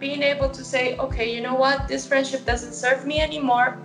[0.00, 3.78] being able to say, okay, you know what, this friendship doesn't serve me anymore.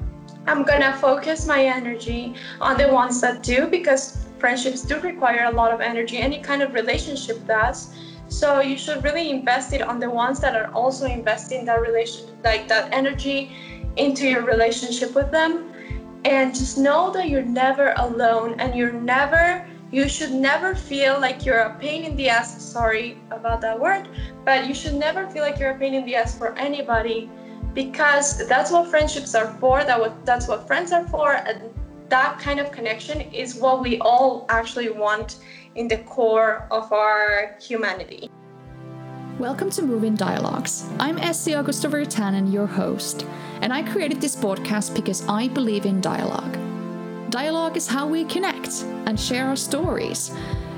[0.47, 5.51] I'm gonna focus my energy on the ones that do because friendships do require a
[5.51, 6.17] lot of energy.
[6.17, 7.93] Any kind of relationship does.
[8.27, 12.25] So you should really invest it on the ones that are also investing that relation,
[12.43, 13.55] like that energy,
[13.97, 15.71] into your relationship with them.
[16.25, 19.67] And just know that you're never alone, and you're never.
[19.95, 22.61] You should never feel like you're a pain in the ass.
[22.61, 24.09] Sorry about that word,
[24.43, 27.29] but you should never feel like you're a pain in the ass for anybody
[27.73, 31.73] because that's what friendships are for that what that's what friends are for and
[32.09, 35.37] that kind of connection is what we all actually want
[35.75, 38.29] in the core of our humanity
[39.39, 40.89] Welcome to Moving Dialogues.
[40.99, 43.25] I'm Essie Augusta Virtanen, your host,
[43.61, 46.57] and I created this podcast because I believe in dialogue.
[47.35, 50.31] Dialogue is how we connect and share our stories.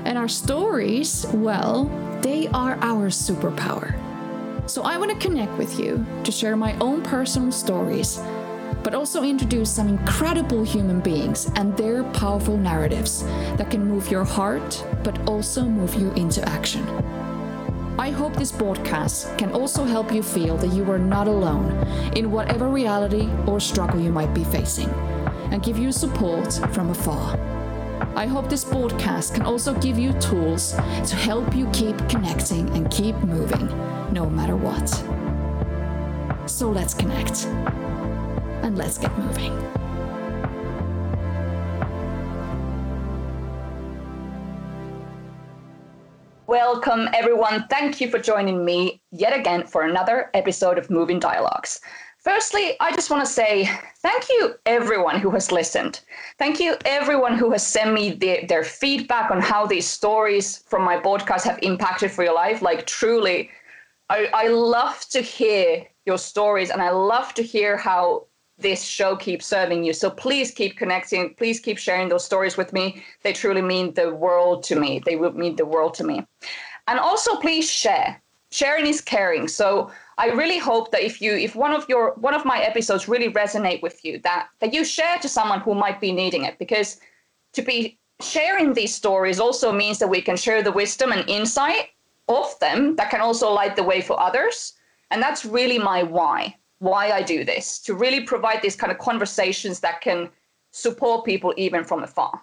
[0.04, 1.84] And our stories, well,
[2.20, 3.94] they are our superpower.
[4.68, 8.20] So I want to connect with you to share my own personal stories,
[8.82, 13.22] but also introduce some incredible human beings and their powerful narratives
[13.56, 16.82] that can move your heart, but also move you into action.
[18.00, 21.70] I hope this podcast can also help you feel that you are not alone
[22.16, 24.92] in whatever reality or struggle you might be facing
[25.50, 27.38] and give you support from afar.
[28.14, 32.90] I hope this podcast can also give you tools to help you keep connecting and
[32.90, 33.66] keep moving
[34.12, 34.88] no matter what.
[36.48, 37.46] So let's connect
[38.64, 39.56] and let's get moving.
[46.48, 47.66] Welcome, everyone.
[47.68, 51.80] Thank you for joining me yet again for another episode of Moving Dialogues.
[52.28, 53.70] Firstly, I just want to say
[54.02, 56.00] thank you, everyone who has listened.
[56.36, 60.82] Thank you, everyone who has sent me the, their feedback on how these stories from
[60.84, 62.60] my podcast have impacted for your life.
[62.60, 63.48] Like, truly,
[64.10, 68.26] I, I love to hear your stories and I love to hear how
[68.58, 69.94] this show keeps serving you.
[69.94, 71.32] So please keep connecting.
[71.32, 73.02] Please keep sharing those stories with me.
[73.22, 75.00] They truly mean the world to me.
[75.02, 76.26] They will mean the world to me.
[76.88, 78.20] And also, please share.
[78.50, 79.48] Sharing is caring.
[79.48, 83.08] So I really hope that if you, if one of your, one of my episodes
[83.08, 86.58] really resonate with you, that that you share to someone who might be needing it.
[86.58, 87.00] Because
[87.52, 91.90] to be sharing these stories also means that we can share the wisdom and insight
[92.28, 94.74] of them that can also light the way for others.
[95.10, 98.98] And that's really my why, why I do this, to really provide these kind of
[98.98, 100.28] conversations that can
[100.72, 102.42] support people even from afar.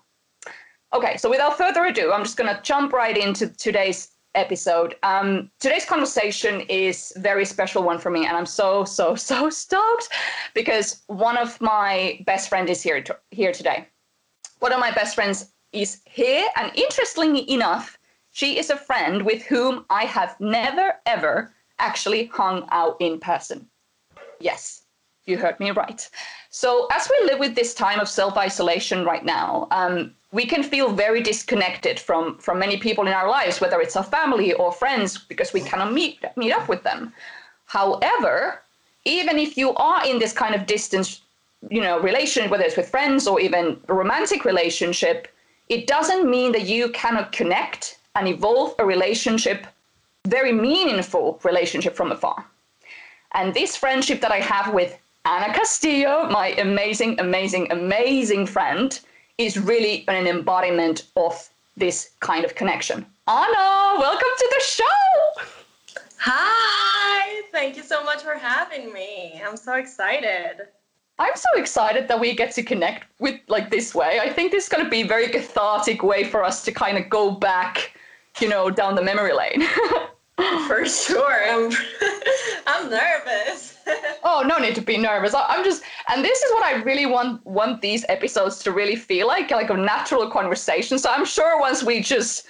[0.93, 4.95] Okay, so without further ado, I'm just going to jump right into today's episode.
[5.03, 10.09] Um, today's conversation is very special one for me, and I'm so, so, so stoked
[10.53, 13.87] because one of my best friends is here, to, here today.
[14.59, 17.97] One of my best friends is here, and interestingly enough,
[18.31, 23.67] she is a friend with whom I have never, ever actually hung out in person.
[24.39, 24.83] Yes,
[25.25, 26.07] you heard me right.
[26.49, 30.63] So, as we live with this time of self isolation right now, um, we can
[30.63, 34.69] feel very disconnected from, from many people in our lives, whether it's our family or
[34.69, 37.13] friends, because we cannot meet, meet up with them.
[37.67, 38.61] However,
[39.05, 41.21] even if you are in this kind of distance,
[41.69, 45.29] you know, relation, whether it's with friends or even a romantic relationship,
[45.69, 49.65] it doesn't mean that you cannot connect and evolve a relationship,
[50.27, 52.45] very meaningful relationship from afar.
[53.35, 58.99] And this friendship that I have with Ana Castillo, my amazing, amazing, amazing friend,
[59.37, 63.05] is really an embodiment of this kind of connection.
[63.27, 65.43] Ana, welcome to the show.
[66.19, 69.41] Hi, thank you so much for having me.
[69.45, 70.67] I'm so excited.
[71.17, 74.19] I'm so excited that we get to connect with like this way.
[74.21, 76.97] I think this is going to be a very cathartic way for us to kind
[76.97, 77.91] of go back
[78.41, 79.63] you know, down the memory lane.
[80.37, 81.49] For sure.
[81.49, 81.71] I'm,
[82.67, 83.77] I'm nervous.
[84.23, 85.33] oh, no need to be nervous.
[85.35, 89.27] I'm just, and this is what I really want want these episodes to really feel
[89.27, 90.99] like, like a natural conversation.
[90.99, 92.45] So I'm sure once we just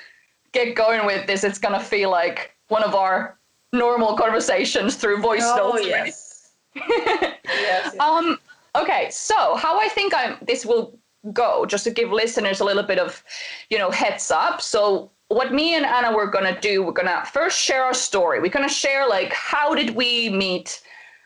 [0.51, 3.37] get going with this, it's gonna feel like one of our
[3.73, 5.85] normal conversations through voice oh, notes.
[5.85, 6.51] Yes.
[6.75, 7.99] yes, yes.
[7.99, 8.39] Um.
[8.75, 9.09] Okay.
[9.11, 10.97] So how I think I'm this will
[11.33, 13.23] go, just to give listeners a little bit of,
[13.69, 14.61] you know, heads up.
[14.61, 18.39] So what me and Anna were gonna do, we're gonna first share our story.
[18.39, 20.81] We're gonna share like how did we meet,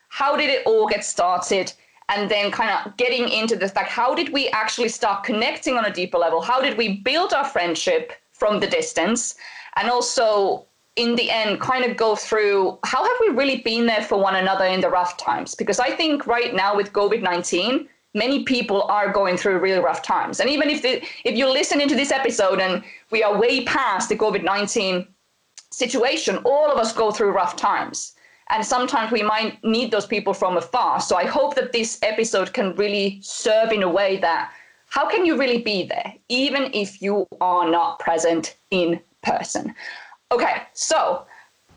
[0.10, 1.74] how did it all get started,
[2.07, 5.86] and then kind of getting into the fact how did we actually start connecting on
[5.86, 6.42] a deeper level?
[6.42, 9.36] How did we build our friendship from the distance,
[9.75, 10.66] and also
[10.96, 14.36] in the end kind of go through how have we really been there for one
[14.36, 15.56] another in the rough times?
[15.56, 20.01] Because I think right now with COVID nineteen many people are going through really rough
[20.01, 20.39] times.
[20.39, 24.09] And even if the, if you listen into this episode and we are way past
[24.09, 25.07] the COVID nineteen
[25.71, 28.15] situation, all of us go through rough times.
[28.50, 31.00] and sometimes we might need those people from afar.
[31.00, 34.51] So I hope that this episode can really serve in a way that
[34.88, 39.73] how can you really be there, even if you are not present in person?
[40.31, 41.25] Okay, so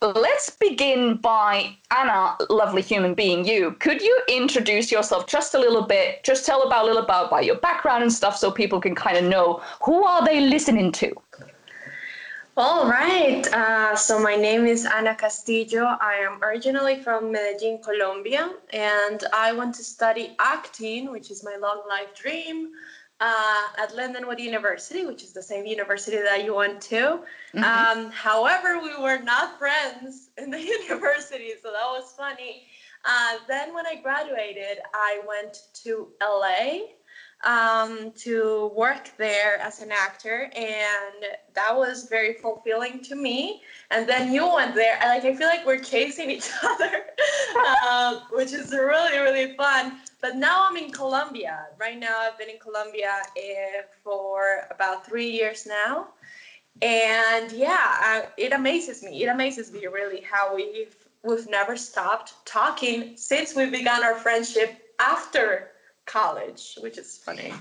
[0.02, 3.72] let's begin by Anna, lovely human being, you.
[3.78, 6.25] Could you introduce yourself just a little bit?
[6.25, 9.25] Just tell about a little about, your background and stuff so people can kind of
[9.25, 11.14] know who are they listening to?
[12.56, 13.46] All right.
[13.54, 15.96] Uh, so my name is Ana Castillo.
[16.00, 21.56] I am originally from Medellin, Colombia, and I want to study acting, which is my
[21.56, 22.72] long life dream,
[23.23, 27.21] uh, at Lindenwood University, which is the same university that you went to.
[27.55, 27.63] Mm-hmm.
[27.63, 32.67] Um, however, we were not friends in the university, so that was funny.
[33.05, 36.81] Uh, then when I graduated, I went to LA
[37.44, 41.25] um, to work there as an actor, and
[41.55, 43.62] that was very fulfilling to me.
[43.91, 47.05] And then you went there, and like I feel like we're chasing each other,
[47.85, 49.99] uh, which is really really fun.
[50.21, 51.67] But now I'm in Colombia.
[51.79, 56.09] Right now, I've been in Colombia uh, for about three years now,
[56.81, 59.23] and yeah, it amazes me.
[59.25, 64.95] It amazes me really how we've we've never stopped talking since we began our friendship
[64.99, 65.72] after
[66.06, 67.52] college, which is funny.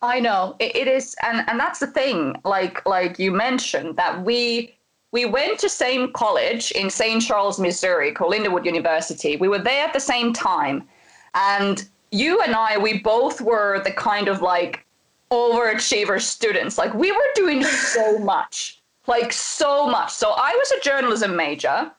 [0.00, 2.36] I know it, it is, and and that's the thing.
[2.44, 4.74] Like like you mentioned that we
[5.10, 7.22] we went to same college in St.
[7.22, 9.36] Charles, Missouri, called Lindenwood University.
[9.36, 10.86] We were there at the same time,
[11.34, 14.84] and you and I, we both were the kind of like
[15.30, 16.78] overachiever students.
[16.78, 20.12] Like we were doing so much, like so much.
[20.12, 21.90] So I was a journalism major.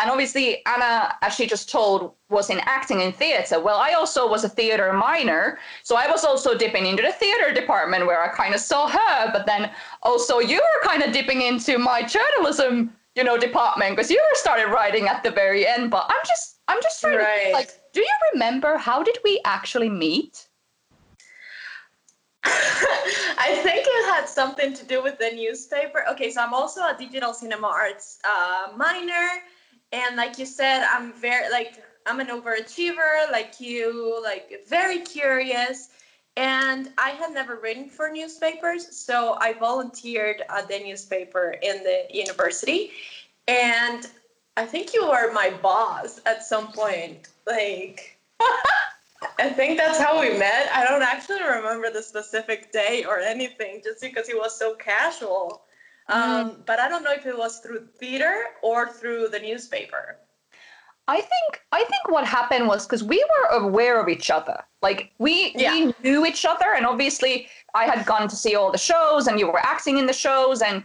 [0.00, 3.58] And obviously, Anna, as she just told, was in acting in theater.
[3.58, 5.58] Well, I also was a theater minor.
[5.82, 9.32] So I was also dipping into the theater department where I kind of saw her.
[9.32, 9.70] But then
[10.02, 14.36] also, you were kind of dipping into my journalism, you know, department because you were
[14.36, 15.90] started writing at the very end.
[15.90, 17.46] But I'm just, I'm just trying right.
[17.46, 20.48] to, like, do you remember how did we actually meet?
[22.44, 26.04] I think it had something to do with the newspaper.
[26.12, 29.28] Okay, so I'm also a digital cinema arts uh, minor
[29.92, 35.90] and like you said i'm very like i'm an overachiever like you like very curious
[36.36, 42.04] and i had never written for newspapers so i volunteered at the newspaper in the
[42.10, 42.90] university
[43.46, 44.08] and
[44.56, 48.18] i think you were my boss at some point like
[49.40, 50.68] I think that's how we met.
[50.72, 55.62] I don't actually remember the specific day or anything, just because it was so casual.
[56.08, 56.66] Um, mm.
[56.66, 60.18] But I don't know if it was through theater or through the newspaper.
[61.08, 64.62] I think I think what happened was because we were aware of each other.
[64.82, 65.72] Like we yeah.
[65.72, 69.40] we knew each other, and obviously I had gone to see all the shows, and
[69.40, 70.84] you were acting in the shows, and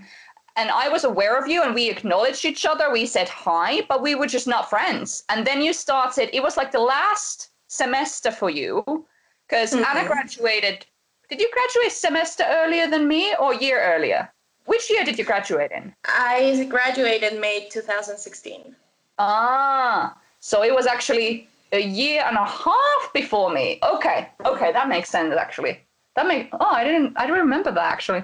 [0.55, 2.89] and I was aware of you, and we acknowledged each other.
[2.89, 5.23] We said hi, but we were just not friends.
[5.27, 6.29] And then you started.
[6.33, 9.05] It was like the last semester for you,
[9.47, 9.83] because mm-hmm.
[9.83, 10.85] Anna graduated.
[11.29, 14.31] Did you graduate semester earlier than me, or year earlier?
[14.65, 15.93] Which year did you graduate in?
[16.05, 18.75] I graduated May 2016.
[19.19, 23.79] Ah, so it was actually a year and a half before me.
[23.83, 25.79] Okay, okay, that makes sense actually.
[26.15, 28.23] That make oh I didn't I don't remember that actually.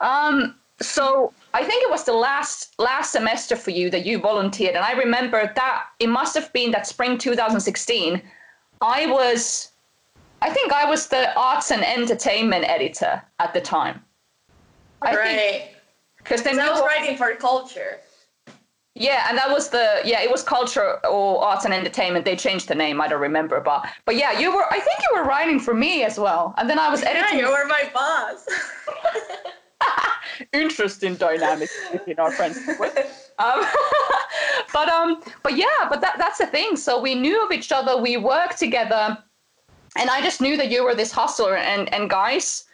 [0.00, 4.76] Um, so I think it was the last last semester for you that you volunteered,
[4.76, 8.22] and I remember that it must have been that spring 2016.
[8.82, 9.72] I was,
[10.40, 14.02] I think I was the arts and entertainment editor at the time.
[15.02, 15.36] I right.
[15.36, 15.76] Think,
[16.22, 17.98] because then I was writing for culture.
[18.94, 22.24] Yeah, and that was the yeah, it was culture or arts and entertainment.
[22.24, 23.00] They changed the name.
[23.00, 24.64] I don't remember, but but yeah, you were.
[24.70, 27.38] I think you were writing for me as well, and then I was editing.
[27.38, 28.46] Yeah, you were my boss.
[30.52, 32.58] Interesting dynamic between our friends.
[33.40, 33.64] Um,
[34.74, 36.76] but um, but yeah, but that that's the thing.
[36.76, 37.96] So we knew of each other.
[37.96, 39.16] We worked together,
[39.96, 41.56] and I just knew that you were this hustler.
[41.56, 42.64] And and guys,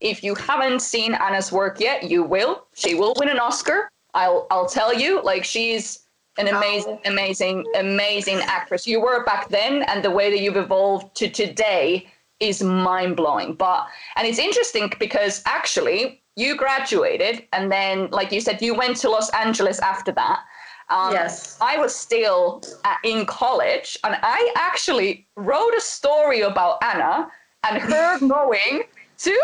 [0.00, 2.66] if you haven't seen Anna's work yet, you will.
[2.74, 3.90] She will win an Oscar.
[4.14, 5.22] I'll I'll tell you.
[5.22, 6.06] Like she's
[6.38, 8.86] an amazing, amazing, amazing actress.
[8.86, 12.08] You were back then, and the way that you've evolved to today
[12.40, 13.54] is mind blowing.
[13.54, 13.86] But
[14.16, 19.10] and it's interesting because actually you graduated, and then like you said, you went to
[19.10, 20.40] Los Angeles after that.
[20.88, 21.58] Um, yes.
[21.60, 27.28] I was still at, in college, and I actually wrote a story about Anna
[27.68, 28.84] and her going
[29.18, 29.38] to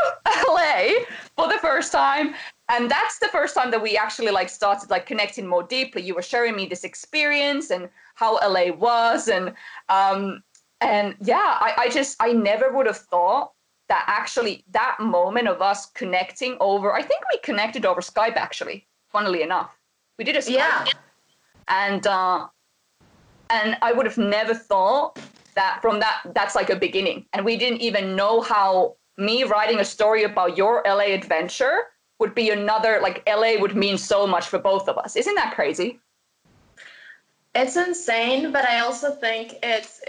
[0.48, 1.04] LA
[1.36, 2.34] for the first time.
[2.68, 6.02] And that's the first time that we actually like started like connecting more deeply.
[6.02, 9.28] You were sharing me this experience and how LA was.
[9.28, 9.52] And
[9.88, 10.42] um
[10.80, 13.52] and yeah, I, I just I never would have thought
[13.88, 18.86] that actually that moment of us connecting over I think we connected over Skype actually,
[19.10, 19.76] funnily enough.
[20.18, 20.52] We did a Skype.
[20.54, 20.84] Yeah.
[21.68, 22.48] And uh
[23.50, 25.18] And I would have never thought
[25.54, 27.26] that from that, that's like a beginning.
[27.32, 31.84] And we didn't even know how me writing a story about your LA adventure
[32.18, 35.16] would be another, like LA would mean so much for both of us.
[35.16, 35.98] Isn't that crazy?
[37.54, 40.00] It's insane, but I also think it's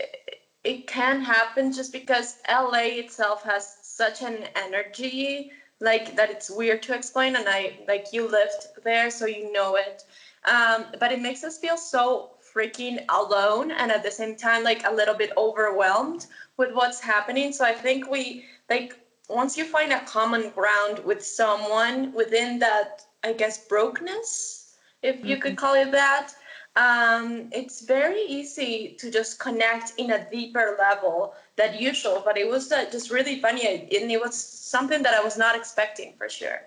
[0.64, 6.82] it can happen just because LA itself has such an energy like that it's weird
[6.84, 10.06] to explain and I like you lived there so you know it.
[10.46, 14.88] Um, but it makes us feel so freaking alone and at the same time like
[14.88, 17.52] a little bit overwhelmed with what's happening.
[17.52, 23.06] So I think we like once you find a common ground with someone within that
[23.24, 25.42] I guess brokenness, if you mm-hmm.
[25.42, 26.34] could call it that,
[26.76, 32.22] um, it's very easy to just connect in a deeper level than usual.
[32.26, 35.56] But it was uh, just really funny, and it was something that I was not
[35.56, 36.62] expecting for sure.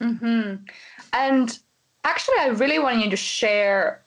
[0.00, 0.64] Mm-hmm.
[1.12, 1.58] And
[2.04, 4.02] actually, I really want you to share,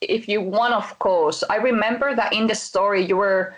[0.00, 1.44] if you want, of course.
[1.50, 3.54] I remember that in the story you were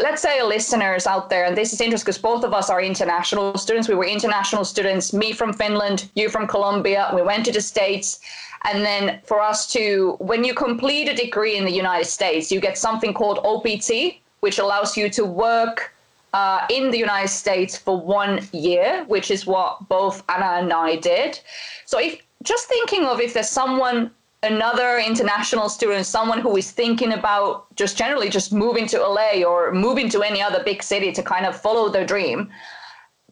[0.00, 2.80] let's say a listeners out there, and this is interesting because both of us are
[2.80, 3.88] international students.
[3.88, 7.10] We were international students, me from Finland, you from Colombia.
[7.14, 8.20] We went to the States.
[8.64, 12.60] And then for us to, when you complete a degree in the United States, you
[12.60, 15.92] get something called OPT, which allows you to work
[16.32, 20.96] uh, in the United States for one year, which is what both Anna and I
[20.96, 21.38] did.
[21.84, 24.10] So if just thinking of if there's someone
[24.44, 29.72] another international student, someone who is thinking about just generally just moving to LA or
[29.72, 32.50] moving to any other big city to kind of follow their dream.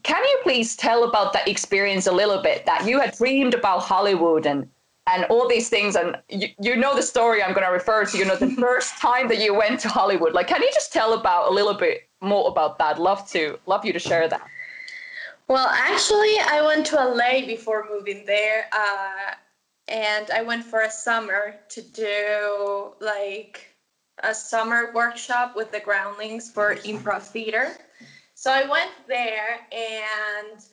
[0.01, 3.83] Can you please tell about that experience a little bit that you had dreamed about
[3.83, 4.67] Hollywood and
[5.05, 5.95] and all these things?
[5.95, 8.97] And you, you know the story I'm going to refer to you know the first
[8.97, 10.33] time that you went to Hollywood.
[10.33, 12.99] Like can you just tell about a little bit more about that?
[12.99, 14.45] Love to love you to share that.
[15.47, 18.67] Well actually I went to LA before moving there.
[18.73, 19.35] Uh,
[19.87, 23.67] and I went for a summer to do like
[24.23, 27.71] a summer workshop with the groundlings for improv theater.
[28.35, 30.63] So I went there and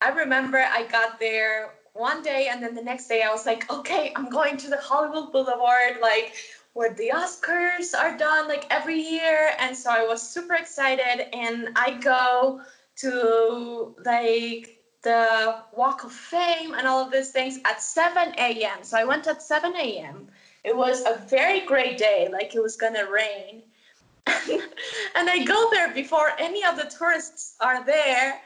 [0.00, 3.70] I remember I got there one day and then the next day I was like,
[3.70, 6.34] okay, I'm going to the Hollywood Boulevard, like
[6.74, 9.52] where the Oscars are done like every year.
[9.58, 12.60] And so I was super excited and I go
[12.98, 18.82] to like the Walk of Fame and all of these things at 7 a.m.
[18.82, 20.28] So I went at 7 a.m.
[20.64, 23.62] It was a very great day, like it was gonna rain.
[24.26, 28.40] and I go there before any of the tourists are there,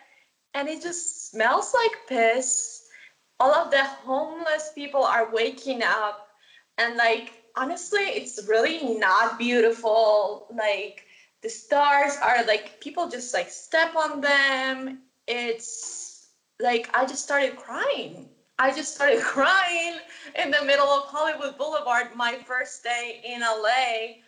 [0.54, 2.82] and it just smells like piss.
[3.40, 6.28] All of the homeless people are waking up,
[6.78, 10.46] and like honestly, it's really not beautiful.
[10.54, 11.04] Like
[11.42, 15.00] the stars are like people just like step on them.
[15.26, 16.01] It's
[16.62, 18.28] like I just started crying.
[18.58, 19.98] I just started crying
[20.42, 24.22] in the middle of Hollywood Boulevard my first day in LA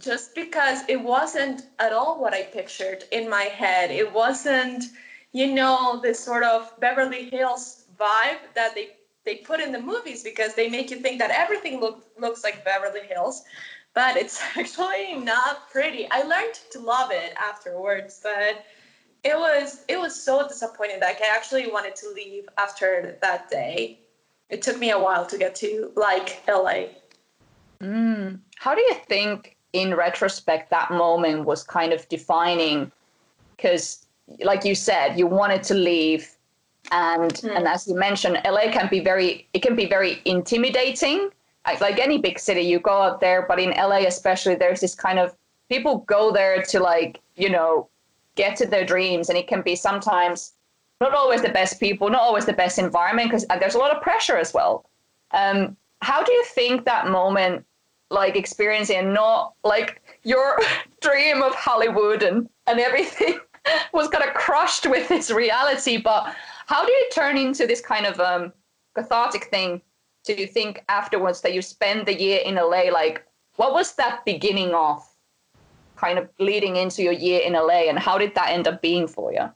[0.00, 3.90] just because it wasn't at all what I pictured in my head.
[3.90, 4.84] It wasn't,
[5.32, 8.90] you know, this sort of Beverly Hills vibe that they
[9.24, 12.64] they put in the movies because they make you think that everything look, looks like
[12.64, 13.42] Beverly Hills,
[13.92, 16.06] but it's actually not pretty.
[16.12, 18.64] I learned to love it afterwards, but
[19.26, 23.98] it was it was so disappointing like I actually wanted to leave after that day.
[24.48, 26.84] It took me a while to get to like LA.
[27.80, 28.38] Mm.
[28.56, 32.92] How do you think, in retrospect, that moment was kind of defining?
[33.56, 34.06] Because,
[34.44, 36.30] like you said, you wanted to leave,
[36.92, 37.56] and mm.
[37.56, 41.30] and as you mentioned, LA can be very it can be very intimidating.
[41.66, 44.94] Like, like any big city, you go out there, but in LA especially, there's this
[44.94, 45.34] kind of
[45.68, 47.88] people go there to like you know
[48.36, 50.52] get to their dreams and it can be sometimes
[51.00, 54.02] not always the best people not always the best environment because there's a lot of
[54.02, 54.88] pressure as well.
[55.32, 57.64] Um, how do you think that moment
[58.10, 60.58] like experiencing not like your
[61.00, 63.38] dream of hollywood and and everything
[63.92, 66.34] was kind of crushed with this reality but
[66.66, 68.52] how do you turn into this kind of um,
[68.94, 69.80] cathartic thing
[70.24, 73.26] to think afterwards that you spend the year in la like
[73.56, 75.04] what was that beginning of
[75.96, 79.06] kind of leading into your year in LA and how did that end up being
[79.08, 79.50] for you?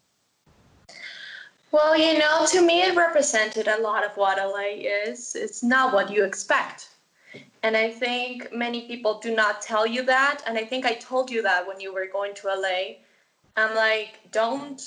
[1.73, 5.37] Well, you know, to me, it represented a lot of what LA is.
[5.37, 6.89] It's not what you expect.
[7.63, 10.43] And I think many people do not tell you that.
[10.47, 12.97] And I think I told you that when you were going to LA.
[13.57, 14.83] I'm like, don't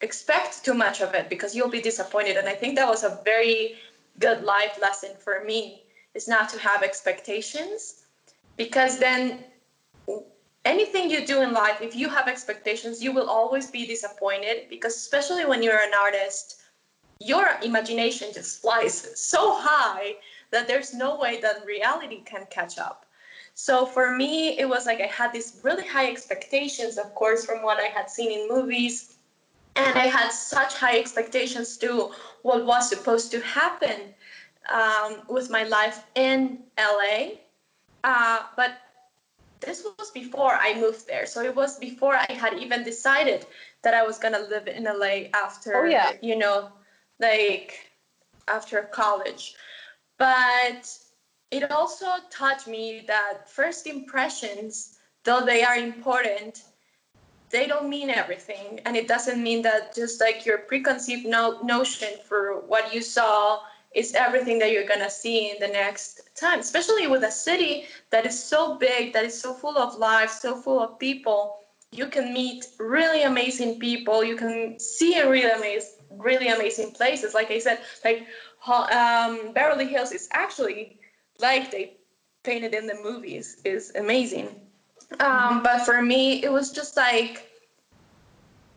[0.00, 2.36] expect too much of it because you'll be disappointed.
[2.36, 3.76] And I think that was a very
[4.18, 8.04] good life lesson for me is not to have expectations
[8.56, 9.44] because then
[10.64, 14.96] anything you do in life, if you have expectations, you will always be disappointed because,
[14.96, 16.62] especially when you're an artist,
[17.20, 20.14] your imagination just flies so high
[20.50, 23.06] that there's no way that reality can catch up.
[23.54, 27.62] So for me, it was like I had these really high expectations, of course, from
[27.62, 29.16] what I had seen in movies.
[29.76, 34.14] And I had such high expectations to what was supposed to happen
[34.72, 37.32] um, with my life in LA.
[38.04, 38.72] Uh, but
[39.62, 41.26] this was before I moved there.
[41.26, 43.46] So it was before I had even decided
[43.82, 46.12] that I was going to live in LA after, oh, yeah.
[46.20, 46.70] you know,
[47.20, 47.90] like
[48.48, 49.54] after college.
[50.18, 50.96] But
[51.50, 56.64] it also taught me that first impressions, though they are important,
[57.50, 58.80] they don't mean everything.
[58.84, 63.60] And it doesn't mean that just like your preconceived no- notion for what you saw
[63.94, 68.26] is everything that you're gonna see in the next time, especially with a city that
[68.26, 71.58] is so big, that is so full of life, so full of people.
[71.90, 74.24] You can meet really amazing people.
[74.24, 77.34] You can see really amazing, really amazing places.
[77.34, 78.26] Like I said, like
[78.66, 80.98] um, Beverly Hills is actually
[81.38, 81.98] like they
[82.44, 84.48] painted in the movies is amazing.
[85.20, 87.46] Um, but for me, it was just like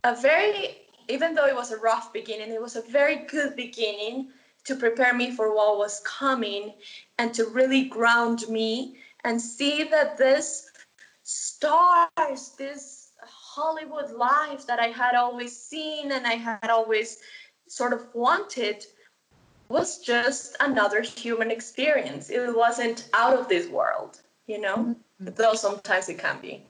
[0.03, 4.29] a very, even though it was a rough beginning, it was a very good beginning
[4.65, 6.73] to prepare me for what was coming
[7.17, 10.69] and to really ground me and see that this
[11.23, 17.17] stars, this Hollywood life that I had always seen and I had always
[17.67, 18.85] sort of wanted
[19.69, 22.29] was just another human experience.
[22.29, 25.29] It wasn't out of this world, you know, mm-hmm.
[25.35, 26.63] though sometimes it can be.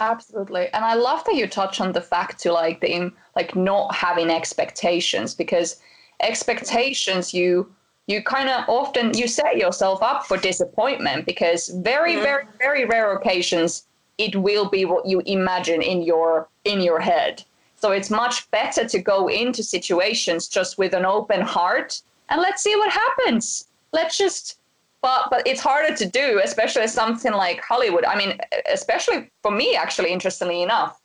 [0.00, 0.68] Absolutely.
[0.72, 4.30] And I love that you touch on the fact to like the like not having
[4.30, 5.76] expectations because
[6.22, 7.72] expectations you
[8.08, 12.22] you kind of often you set yourself up for disappointment because very mm-hmm.
[12.22, 13.86] very very rare occasions
[14.18, 17.44] it will be what you imagine in your in your head
[17.76, 22.00] so it's much better to go into situations just with an open heart
[22.32, 23.68] and let's see what happens.
[23.92, 24.58] Let's just
[25.02, 28.04] but but it's harder to do, especially something like Hollywood.
[28.06, 28.38] I mean,
[28.72, 30.98] especially for me, actually, interestingly enough.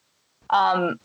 [0.52, 1.00] Um,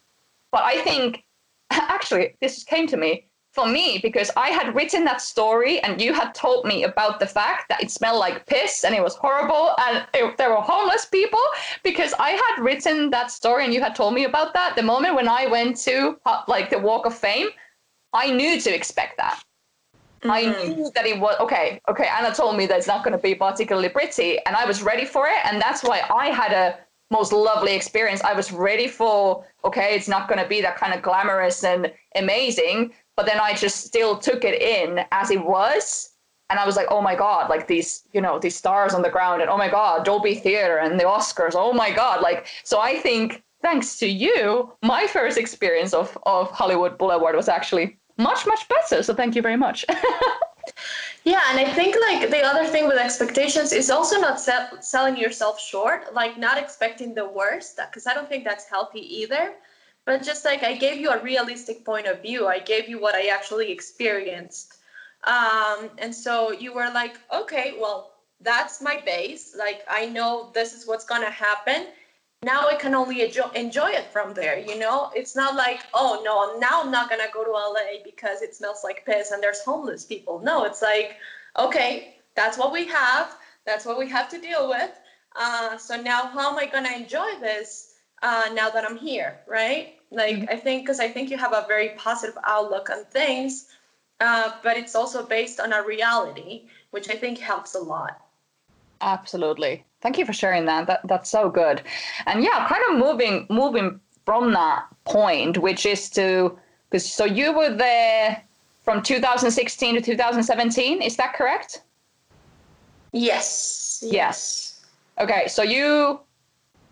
[0.52, 1.24] but I think
[1.70, 6.00] actually this just came to me for me because I had written that story and
[6.00, 9.14] you had told me about the fact that it smelled like piss and it was
[9.14, 11.40] horrible and it, there were homeless people
[11.82, 15.14] because I had written that story and you had told me about that the moment
[15.14, 17.48] when I went to uh, like the Walk of Fame
[18.14, 19.42] I knew to expect that
[20.22, 20.30] Mm-hmm.
[20.30, 21.80] I knew that it was okay.
[21.88, 24.82] Okay, Anna told me that it's not going to be particularly pretty, and I was
[24.82, 26.78] ready for it, and that's why I had a
[27.10, 28.22] most lovely experience.
[28.22, 31.92] I was ready for okay, it's not going to be that kind of glamorous and
[32.14, 36.10] amazing, but then I just still took it in as it was,
[36.50, 39.10] and I was like, oh my god, like these, you know, these stars on the
[39.10, 42.80] ground, and oh my god, Dolby Theater and the Oscars, oh my god, like so.
[42.80, 48.46] I think thanks to you, my first experience of of Hollywood Boulevard was actually much
[48.46, 49.02] much better.
[49.02, 49.84] So thank you very much.
[51.24, 54.40] Yeah and i think like the other thing with expectations is also not
[54.84, 59.54] selling yourself short like not expecting the worst because i don't think that's healthy either
[60.04, 63.14] but just like i gave you a realistic point of view i gave you what
[63.14, 64.78] i actually experienced
[65.24, 70.72] um, and so you were like okay well that's my base like i know this
[70.74, 71.86] is what's going to happen
[72.42, 74.58] now I can only enjoy, it from there.
[74.58, 78.42] You know, it's not like, oh no, now I'm not gonna go to LA because
[78.42, 80.40] it smells like piss and there's homeless people.
[80.40, 81.18] No, it's like,
[81.56, 83.36] okay, that's what we have.
[83.64, 84.90] That's what we have to deal with.
[85.36, 87.91] Uh, so now, how am I gonna enjoy this
[88.22, 89.94] uh, now that I'm here, right?
[90.10, 90.50] Like, mm-hmm.
[90.50, 93.68] I think because I think you have a very positive outlook on things,
[94.20, 98.20] uh, but it's also based on a reality, which I think helps a lot.
[99.00, 99.84] Absolutely.
[100.00, 100.86] Thank you for sharing that.
[100.86, 101.82] That that's so good.
[102.26, 106.56] And yeah, kind of moving moving from that point, which is to
[106.90, 108.42] because so you were there
[108.82, 111.02] from 2016 to 2017.
[111.02, 111.82] Is that correct?
[113.12, 114.02] Yes.
[114.06, 114.84] Yes.
[115.20, 115.46] Okay.
[115.48, 116.20] So you,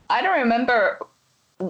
[0.09, 0.99] I don't remember.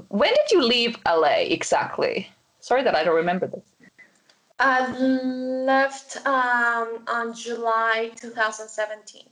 [0.08, 2.30] When did you leave LA exactly?
[2.60, 3.64] Sorry that I don't remember this.
[4.58, 9.22] I left um, on July 2017.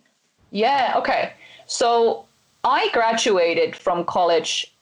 [0.51, 1.35] Yeah, okay.
[1.67, 2.25] So
[2.65, 4.73] I graduated from college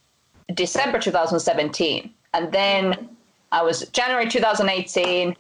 [0.55, 3.09] December 2017 and then
[3.53, 5.37] I was January 2018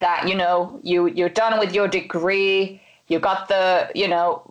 [0.00, 4.42] that you know you you're done with your degree you got the you know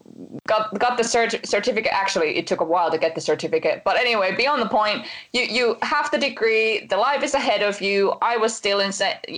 [0.48, 3.98] got got the cert- certificate actually it took a while to get the certificate but
[3.98, 8.14] anyway beyond the point you you have the degree the life is ahead of you
[8.22, 8.92] i was still in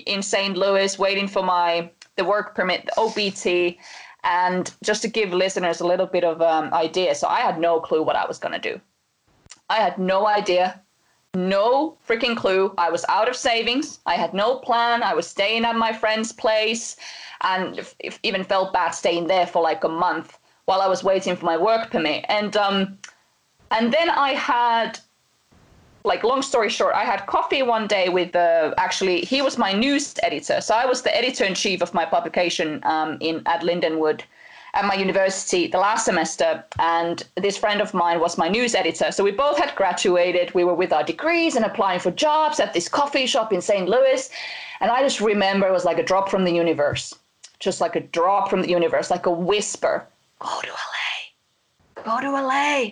[0.06, 3.46] in st louis waiting for my the work permit the opt
[4.24, 7.80] and just to give listeners a little bit of um, idea, so I had no
[7.80, 8.82] clue what I was going to do.
[9.70, 10.82] I had no idea,
[11.36, 12.74] no freaking clue.
[12.78, 14.00] I was out of savings.
[14.06, 15.04] I had no plan.
[15.04, 16.98] I was staying at my friend's place
[17.42, 17.86] and
[18.24, 20.39] even felt bad staying there for like a month
[20.70, 22.26] while I was waiting for my work permit.
[22.30, 23.00] And um,
[23.72, 25.00] and then I had
[26.04, 29.72] like long story short, I had coffee one day with uh, actually he was my
[29.74, 30.62] news editor.
[30.62, 34.22] So I was the editor in chief of my publication um, in at Lindenwood
[34.76, 39.12] at my university the last semester, and this friend of mine was my news editor.
[39.12, 40.54] So we both had graduated.
[40.54, 43.90] We were with our degrees and applying for jobs at this coffee shop in St.
[43.90, 44.30] Louis,
[44.82, 47.06] and I just remember it was like a drop from the universe,
[47.60, 50.06] just like a drop from the universe, like a whisper.
[50.40, 52.04] Go to LA.
[52.04, 52.92] Go to LA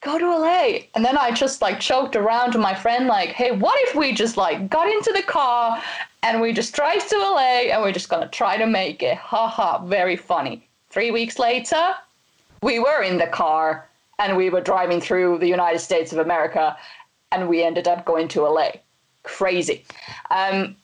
[0.00, 0.80] go to LA.
[0.94, 4.12] And then I just like choked around to my friend, like, hey, what if we
[4.12, 5.82] just like got into the car
[6.22, 9.16] and we just drive to LA and we're just gonna try to make it?
[9.18, 10.66] Haha, very funny.
[10.88, 11.94] Three weeks later,
[12.62, 16.76] we were in the car and we were driving through the United States of America
[17.32, 18.70] and we ended up going to LA.
[19.22, 19.84] Crazy.
[20.30, 20.76] Um,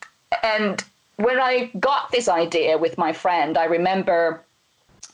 [0.43, 0.83] and
[1.17, 4.43] when I got this idea with my friend, I remember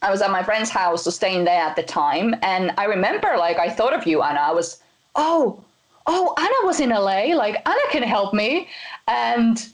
[0.04, 2.36] I was at my friend's house, so staying there at the time.
[2.42, 4.42] And I remember, like, I thought of you, Anna.
[4.42, 4.84] I was,
[5.16, 5.63] oh,
[6.08, 7.34] oh, Anna was in LA.
[7.36, 8.68] Like, Anna can help me.
[9.08, 9.66] And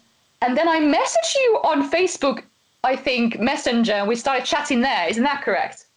[0.42, 2.44] and then I messaged you on Facebook,
[2.84, 5.08] I think, Messenger, and we started chatting there.
[5.10, 5.88] Isn't that correct?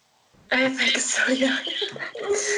[0.50, 1.58] I think so, yeah.
[2.16, 2.50] it's,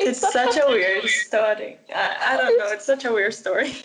[0.00, 1.76] it's such, a weird story.
[1.94, 2.68] I, I don't know.
[2.68, 3.74] It's such a weird story.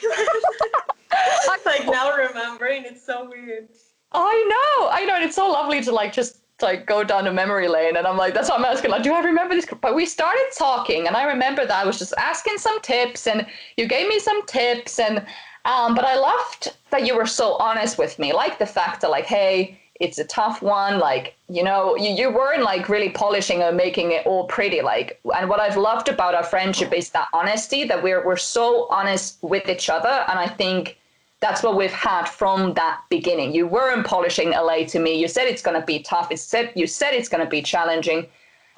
[1.66, 3.68] like now remembering, it's so weird.
[4.14, 5.16] I know, I know.
[5.16, 7.96] And it's so lovely to like just like go down a memory lane.
[7.98, 8.92] And I'm like, that's what I'm asking.
[8.92, 9.66] Like, do I remember this?
[9.82, 13.46] But we started talking, and I remember that I was just asking some tips, and
[13.78, 15.26] you gave me some tips, and
[15.66, 18.34] um, but I loved that you were so honest with me.
[18.34, 20.98] Like the fact that like, hey, it's a tough one.
[20.98, 24.82] Like, you know, you, you weren't like really polishing or making it all pretty.
[24.82, 28.88] Like, and what I've loved about our friendship is that honesty that we're we're so
[28.90, 30.98] honest with each other, and I think
[31.42, 33.54] that's what we've had from that beginning.
[33.54, 35.20] You weren't polishing LA to me.
[35.20, 36.32] You said it's going to be tough.
[36.32, 38.28] It said you said it's going to be challenging,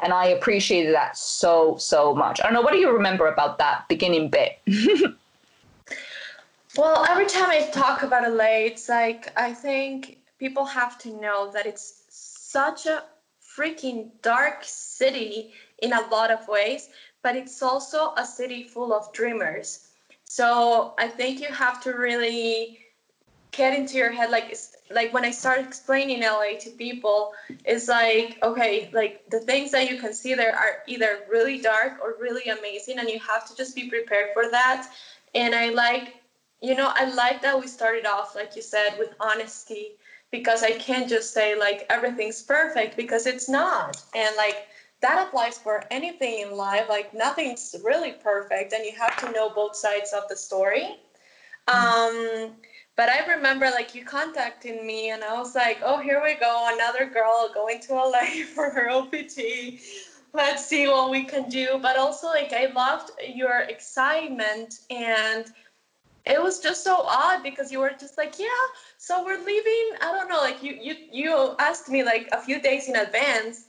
[0.01, 2.39] and I appreciated that so so much.
[2.39, 2.61] I don't know.
[2.61, 4.59] What do you remember about that beginning bit?
[6.77, 11.51] well, every time I talk about LA, it's like I think people have to know
[11.51, 13.03] that it's such a
[13.57, 16.89] freaking dark city in a lot of ways,
[17.21, 19.89] but it's also a city full of dreamers
[20.25, 22.79] so I think you have to really
[23.51, 24.55] get into your head like
[24.91, 27.33] like when I start explaining LA to people,
[27.65, 31.99] it's like okay, like the things that you can see there are either really dark
[32.01, 34.89] or really amazing, and you have to just be prepared for that.
[35.35, 36.15] And I like,
[36.61, 39.93] you know, I like that we started off like you said with honesty
[40.31, 44.67] because I can't just say like everything's perfect because it's not, and like
[45.03, 46.85] that applies for anything in life.
[46.89, 50.97] Like nothing's really perfect, and you have to know both sides of the story.
[51.67, 52.47] Mm-hmm.
[52.47, 52.55] Um,
[52.95, 56.69] but I remember like you contacting me, and I was like, oh, here we go,
[56.73, 59.81] another girl going to LA for her OPT.
[60.33, 61.77] Let's see what we can do.
[61.79, 65.45] But also, like, I loved your excitement and
[66.25, 68.47] it was just so odd because you were just like yeah
[68.97, 72.61] so we're leaving i don't know like you you you asked me like a few
[72.61, 73.65] days in advance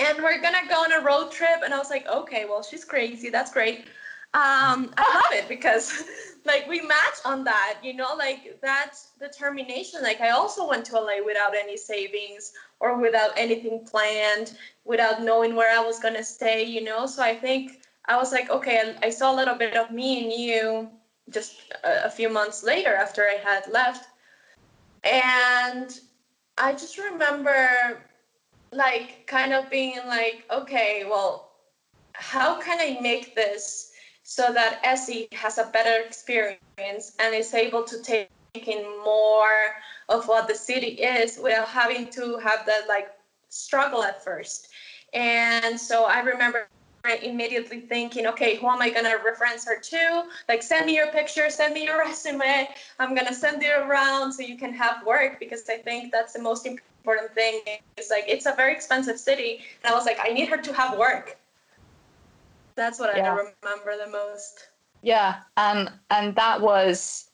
[0.00, 2.84] and we're gonna go on a road trip and i was like okay well she's
[2.84, 3.84] crazy that's great.
[4.32, 6.04] Um, i love it because
[6.44, 10.02] like we match on that you know like that determination.
[10.02, 15.54] Like i also went to la without any savings or without anything planned without knowing
[15.56, 17.06] where i was to stay you know?
[17.06, 20.22] So i think i was like okay I, I saw a little bit of me
[20.22, 20.88] and you
[21.30, 24.06] just a, a few months later after i had left.
[25.02, 25.98] And
[26.56, 28.00] i just remember
[28.72, 31.50] like kind of being like, okay, well,
[32.12, 37.84] how can I make this so that Essie has a better experience and is able
[37.84, 39.74] to take in more
[40.08, 43.10] of what the city is without having to have that like
[43.48, 44.68] struggle at first.
[45.12, 46.68] And so I remember
[47.22, 50.24] immediately thinking, okay, who am I gonna reference her to?
[50.48, 52.68] Like, send me your picture, send me your resume.
[52.98, 56.42] I'm gonna send it around so you can have work because I think that's the
[56.42, 57.60] most important important thing
[57.96, 60.72] is like it's a very expensive city and i was like i need her to
[60.72, 61.38] have work
[62.74, 63.32] that's what yeah.
[63.32, 64.68] i remember the most
[65.02, 67.30] yeah and and that was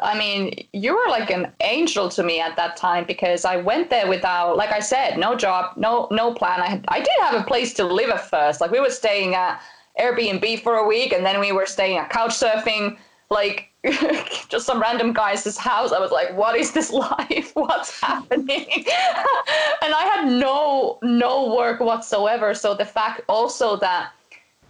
[0.00, 3.90] I mean, you were like an angel to me at that time because I went
[3.90, 6.60] there without, like I said, no job, no no plan.
[6.60, 8.60] I had, I did have a place to live at first.
[8.60, 9.60] Like we were staying at
[9.98, 12.96] Airbnb for a week, and then we were staying at couch surfing.
[13.30, 13.70] Like
[14.48, 15.92] just some random guy's house.
[15.92, 17.52] I was like, what is this life?
[17.54, 18.66] What's happening?
[19.82, 22.54] and I had no no work whatsoever.
[22.54, 24.12] So the fact also that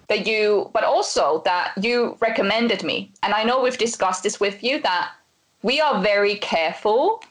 [0.08, 3.10] that you but also that you recommended me.
[3.22, 5.12] And I know we've discussed this with you that
[5.62, 7.22] we are very careful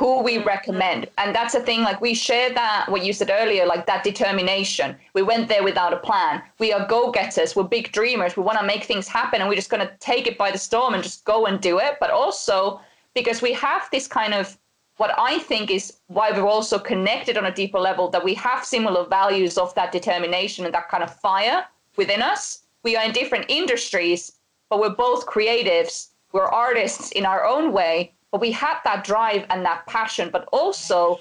[0.00, 1.10] who we recommend.
[1.18, 4.96] And that's the thing, like we share that, what you said earlier, like that determination.
[5.12, 6.42] We went there without a plan.
[6.58, 8.34] We are go getters, we're big dreamers.
[8.34, 10.56] We want to make things happen and we're just going to take it by the
[10.56, 11.98] storm and just go and do it.
[12.00, 12.80] But also
[13.12, 14.56] because we have this kind of
[14.96, 18.64] what I think is why we're also connected on a deeper level that we have
[18.64, 22.62] similar values of that determination and that kind of fire within us.
[22.84, 24.32] We are in different industries,
[24.70, 26.08] but we're both creatives.
[26.32, 30.48] We're artists in our own way, but we had that drive and that passion, but
[30.52, 31.18] also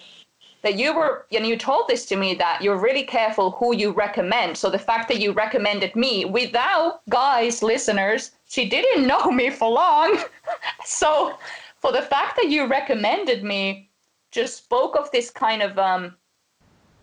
[0.62, 3.92] that you were and you told this to me that you're really careful who you
[3.92, 4.58] recommend.
[4.58, 9.70] So the fact that you recommended me without guys listeners she didn't know me for
[9.70, 10.20] long.
[10.84, 11.38] So
[11.80, 13.90] for the fact that you recommended me
[14.32, 16.16] just spoke of this kind of um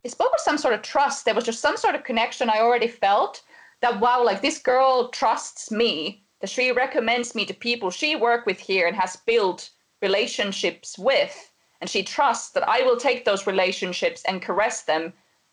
[0.05, 1.25] it spoke of some sort of trust.
[1.25, 3.42] There was just some sort of connection i already felt
[3.81, 8.47] that wow like this girl trusts me that she recommends me to people she worked
[8.47, 9.71] with here and has built
[10.03, 15.13] relationships with and she trusts that I will take those relationships and caress them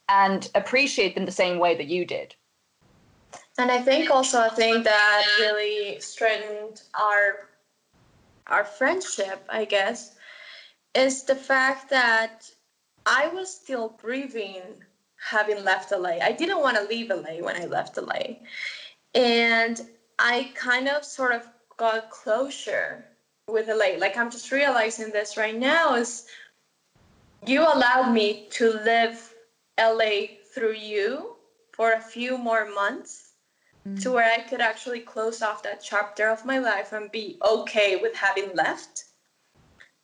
[0.09, 2.35] and appreciate them the same way that you did.
[3.57, 7.49] And I think also a thing that really strengthened our
[8.47, 10.15] our friendship, I guess,
[10.95, 12.49] is the fact that
[13.05, 14.61] I was still grieving
[15.17, 16.17] having left LA.
[16.21, 18.39] I didn't want to leave LA when I left LA.
[19.15, 19.81] And
[20.19, 23.05] I kind of sort of got closure
[23.47, 23.97] with LA.
[23.97, 26.25] Like I'm just realizing this right now is
[27.45, 29.33] you allowed me to live
[29.79, 31.35] LA through you
[31.71, 33.33] for a few more months
[33.87, 34.01] mm.
[34.01, 37.97] to where I could actually close off that chapter of my life and be okay
[37.97, 39.05] with having left.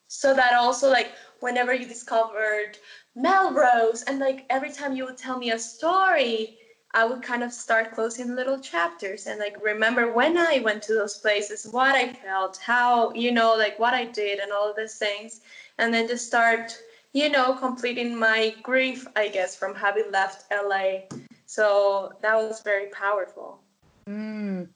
[0.07, 2.77] So that also like whenever you discovered
[3.15, 6.57] Melrose and like every time you would tell me a story,
[6.93, 10.93] I would kind of start closing little chapters and like remember when I went to
[10.93, 14.75] those places, what I felt, how, you know, like what I did and all of
[14.75, 15.41] these things.
[15.77, 16.77] And then just start,
[17.13, 21.01] you know, completing my grief, I guess, from having left LA.
[21.45, 23.59] So that was very powerful.
[24.07, 24.67] Mm.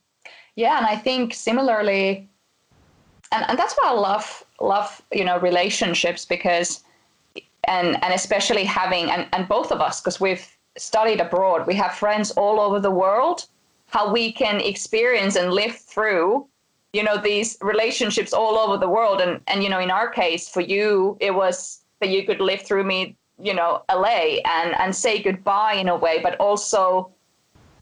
[0.56, 2.30] Yeah, and I think similarly,
[3.32, 6.84] and, and that's why I love love, you know, relationships because
[7.66, 11.94] and and especially having and, and both of us, because we've studied abroad, we have
[11.96, 13.46] friends all over the world,
[13.88, 16.48] how we can experience and live through,
[16.94, 19.22] you know, these relationships all over the world.
[19.22, 22.62] And, and, you know, in our case, for you, it was that you could live
[22.62, 27.12] through me, you know, LA and, and say goodbye in a way, but also,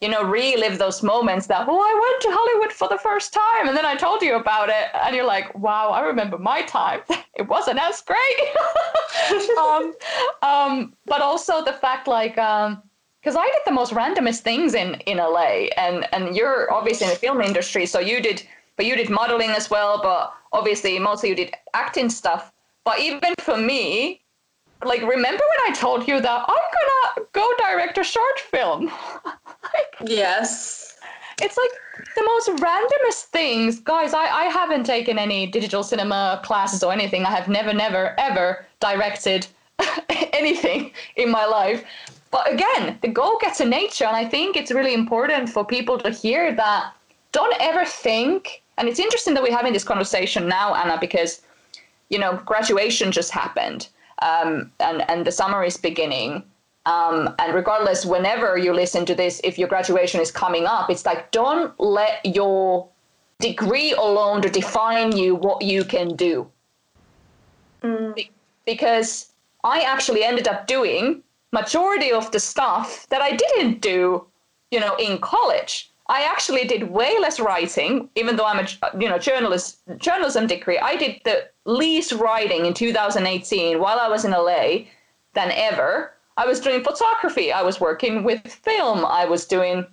[0.02, 3.68] you know, relive those moments that, oh, I went to Hollywood for the first time.
[3.68, 4.88] And then I told you about it.
[4.94, 7.02] And you're like, wow, I remember my time.
[7.36, 9.58] it wasn't as great.
[9.58, 9.94] um,
[10.42, 12.82] um, but also the fact, like, um,
[13.22, 17.14] because I did the most randomest things in in LA, and and you're obviously in
[17.14, 18.42] the film industry, so you did,
[18.78, 22.52] but you did modeling as well, but obviously mostly you did acting stuff.
[22.84, 24.22] But even for me,
[24.86, 28.86] like remember when I told you that I'm gonna go direct a short film?
[29.26, 30.98] like, yes.
[31.41, 31.72] It's like
[32.15, 33.80] the most randomest things.
[33.80, 37.26] Guys, I, I haven't taken any digital cinema classes or anything.
[37.26, 39.48] I have never, never, ever directed
[40.34, 41.84] anything in my life.
[42.30, 44.06] But again, the goal gets getter nature.
[44.06, 46.94] And I think it's really important for people to hear that
[47.32, 51.41] don't ever think, and it's interesting that we're having this conversation now, Anna, because,
[52.10, 53.88] you know, graduation just happened
[54.21, 56.43] um, and, and the summer is beginning.
[56.86, 61.05] Um, and regardless, whenever you listen to this, if your graduation is coming up, it's
[61.05, 62.88] like don't let your
[63.39, 66.49] degree alone to define you what you can do.
[67.84, 68.15] Mm.
[68.15, 68.31] Be-
[68.65, 69.31] because
[69.63, 74.25] I actually ended up doing majority of the stuff that I didn't do,
[74.71, 75.91] you know, in college.
[76.07, 78.67] I actually did way less writing, even though I'm a
[78.99, 80.77] you know journalist journalism degree.
[80.77, 84.86] I did the least writing in 2018 while I was in LA
[85.34, 86.13] than ever.
[86.38, 87.52] I was doing photography.
[87.52, 89.06] I was working with film.
[89.06, 89.86] I was doing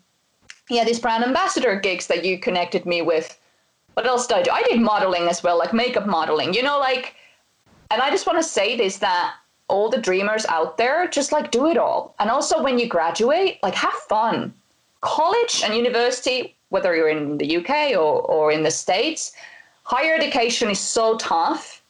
[0.70, 3.38] yeah these brand ambassador gigs that you connected me with.
[3.94, 4.50] What else did I do?
[4.52, 6.54] I did modeling as well, like makeup modeling.
[6.54, 7.16] You know, like,
[7.90, 9.35] and I just want to say this that
[9.66, 12.14] all the dreamers out there, just like do it all.
[12.18, 14.54] And also when you graduate, like have fun.
[15.00, 19.33] College and university, whether you're in the UK or, or in the States,
[19.88, 21.83] higher education is so tough.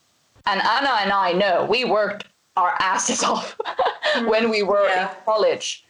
[0.46, 2.24] And Anna and I know we worked
[2.56, 3.58] our asses off
[4.26, 5.10] when we were yeah.
[5.10, 5.84] in college.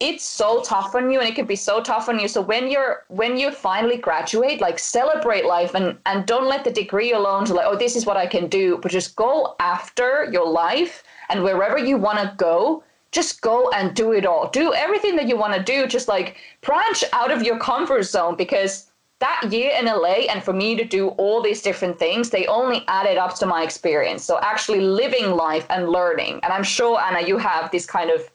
[0.00, 2.28] It's so tough on you and it can be so tough on you.
[2.28, 6.70] So when you're when you finally graduate, like celebrate life and and don't let the
[6.70, 10.30] degree alone to like, oh, this is what I can do, but just go after
[10.32, 14.48] your life and wherever you want to go, just go and do it all.
[14.48, 15.86] Do everything that you want to do.
[15.86, 18.89] Just like branch out of your comfort zone because
[19.20, 22.84] that year in LA and for me to do all these different things, they only
[22.88, 24.24] added up to my experience.
[24.24, 26.40] So actually living life and learning.
[26.42, 28.30] And I'm sure, Anna, you have these kind of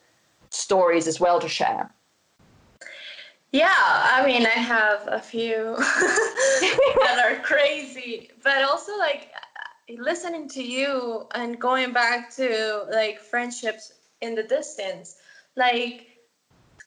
[0.52, 1.91] stories as well to share.
[3.52, 9.32] Yeah, I mean, I have a few that are crazy, but also like
[9.98, 15.15] listening to you and going back to like friendships in the distance,
[15.56, 16.14] like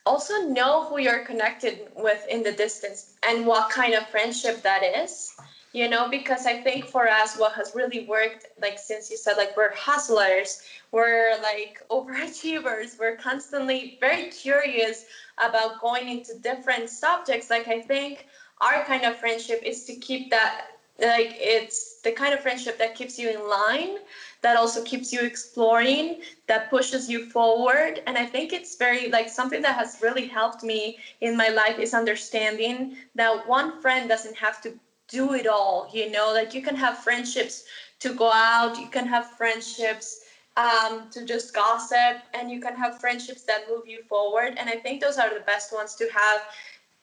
[0.09, 4.81] also know who you're connected with in the distance and what kind of friendship that
[5.03, 5.35] is
[5.71, 9.37] you know because i think for us what has really worked like since you said
[9.37, 15.05] like we're hustlers we're like overachievers we're constantly very curious
[15.37, 18.25] about going into different subjects like i think
[18.61, 20.65] our kind of friendship is to keep that
[20.99, 23.97] like it's the kind of friendship that keeps you in line
[24.41, 28.01] that also keeps you exploring that pushes you forward.
[28.07, 31.77] And i think it's very like something that has really helped me in my life
[31.79, 34.73] is understanding that one friend doesn't have to
[35.07, 36.31] do it all you know?
[36.33, 37.65] Like you can have friendships
[37.99, 40.21] to go out you can have friendships
[40.57, 44.55] um, to just gossip and you can have friendships that move you forward.
[44.57, 46.41] And i think those are the best ones to have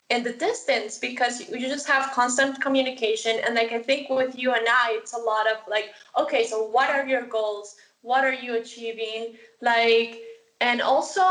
[0.09, 3.41] in the distance because you just have constant communication.
[3.45, 6.65] And like i think with you and i it's a lot of like okay so
[6.69, 7.77] what are your goals?
[8.03, 9.35] What are you achieving?
[9.61, 10.23] Like
[10.61, 11.25] and also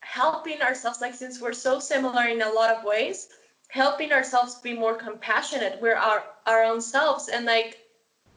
[0.00, 3.28] helping ourselves like since we're so similar in a lot of ways
[3.68, 5.80] helping ourselves be more compassionate.
[5.80, 7.28] We're our our own selves.
[7.28, 7.78] And like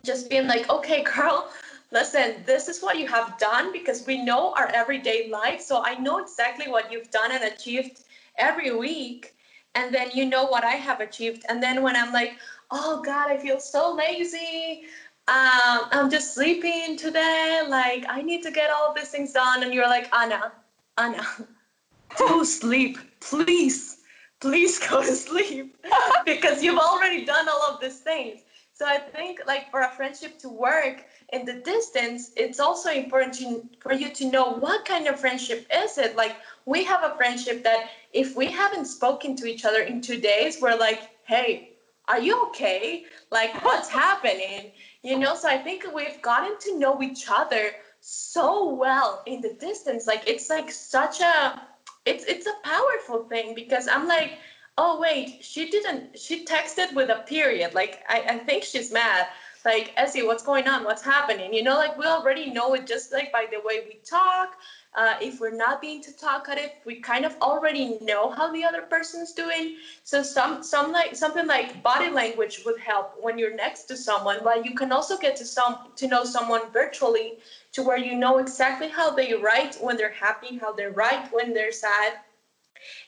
[0.04, 1.50] just being like okay girl
[1.91, 5.62] listen this is what you have done because we know our everyday life.
[5.62, 8.02] So i know exactly what you've done and achieved
[8.38, 9.35] every week
[9.75, 11.45] and then you know what I have achieved.
[11.49, 12.38] And then when I'm like,
[12.71, 14.83] oh God, I feel so lazy.
[15.27, 17.61] Um, I'm just sleeping today.
[17.67, 19.63] Like I need to get all these things done.
[19.63, 20.53] And you're like, Ana,
[20.97, 21.25] Ana,
[22.17, 23.97] go sleep, please,
[24.39, 25.77] please go to sleep
[26.25, 28.41] because you've already done all of these things.
[28.73, 33.33] So I think like for a friendship to work in the distance, it's also important
[33.35, 36.17] to, for you to know what kind of friendship is it.
[36.17, 36.35] Like
[36.65, 40.60] we have a friendship that if we haven't spoken to each other in two days,
[40.62, 43.06] we're like, hey, are you okay?
[43.32, 44.71] Like what's happening?
[45.04, 49.54] You know, so I think we've gotten to know each other so well in the
[49.54, 50.08] distance.
[50.08, 51.62] Like it's like such a
[52.06, 54.34] it's it's a powerful thing because I'm like
[54.78, 59.28] oh wait she didn't she texted with a period like i, I think she's mad
[59.65, 60.84] like essie what's going on?
[60.84, 61.54] What's happening?
[61.54, 64.56] You know like we already know it just like by the way we talk.
[64.97, 68.49] Uh, if we're not being to talk at it we kind of already know how
[68.51, 69.75] the other person's doing.
[70.04, 74.39] So some some like something like body language would help when you're next to someone
[74.43, 77.34] but you can also get to some to know someone virtually
[77.73, 81.54] to where you know exactly how they write when they're happy how they write when
[81.54, 82.13] they're sad.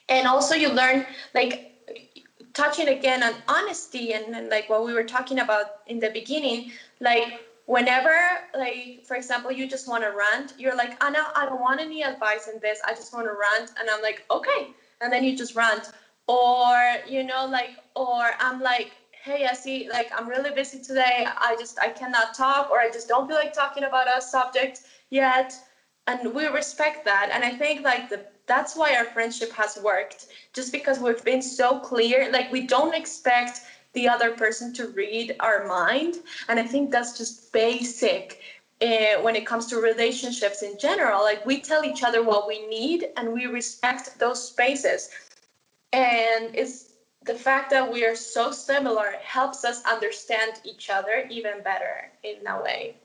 [0.10, 1.77] And also you learn like
[2.58, 6.72] touching again on honesty and, and, like what we were talking about in the beginning
[7.00, 8.18] like whenever
[8.58, 11.80] like for example you just want to rant you're like ah, ana i don't want
[11.80, 15.24] any advice in this i just want to rant and i'm like okay and then
[15.24, 15.86] you just rant.
[16.30, 16.76] Or
[17.08, 18.92] you know like or i'm like
[19.24, 22.90] hey i see like i'm really busy today i just i cannot talk or i
[22.90, 25.54] just don't feel like talking about a subject yet
[26.08, 30.28] and we respect that and i think like the that's why our friendship has worked
[30.54, 32.32] just because we've been so clear.
[32.32, 33.62] Like we don't expect
[33.94, 36.18] the other person to read our mind.
[36.48, 38.40] And i think that's just basic
[38.82, 41.22] uh, when it comes to relationships in general.
[41.22, 45.10] Like we tell each other what we need and we respect those spaces.
[45.94, 51.62] And it's the fact that we are so similar helps us understand each other even
[51.64, 52.96] better in a way.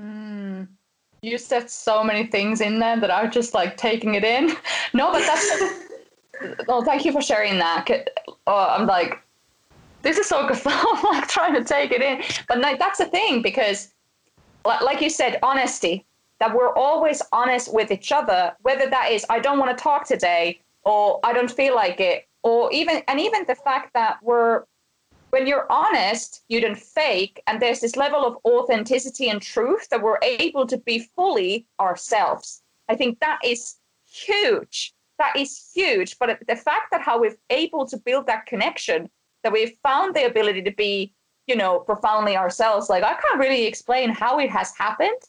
[0.00, 0.68] Mm
[1.24, 4.52] you said so many things in there that I was just like taking it in.
[4.92, 5.62] No, but that's.
[6.68, 8.08] well, thank you for sharing that.
[8.46, 9.20] Oh, I'm like,
[10.02, 10.60] this is so good.
[10.66, 13.92] I'm like trying to take it in, but like that's the thing because,
[14.64, 16.04] like you said, honesty.
[16.40, 20.06] That we're always honest with each other, whether that is I don't want to talk
[20.06, 24.64] today, or I don't feel like it, or even and even the fact that we're
[25.34, 30.00] when you're honest, you don't fake, and there's this level of authenticity and truth that
[30.00, 32.62] we're able to be fully ourselves.
[32.88, 33.74] I think that is
[34.06, 34.94] huge.
[35.18, 36.20] That is huge.
[36.20, 39.10] But the fact that how we've able to build that connection,
[39.42, 41.12] that we've found the ability to be,
[41.48, 45.20] you know, profoundly ourselves, like I can't really explain how it has happened.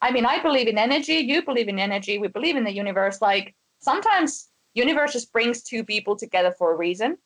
[0.00, 3.20] I mean, I believe in energy, you believe in energy, we believe in the universe.
[3.20, 7.18] Like sometimes universe just brings two people together for a reason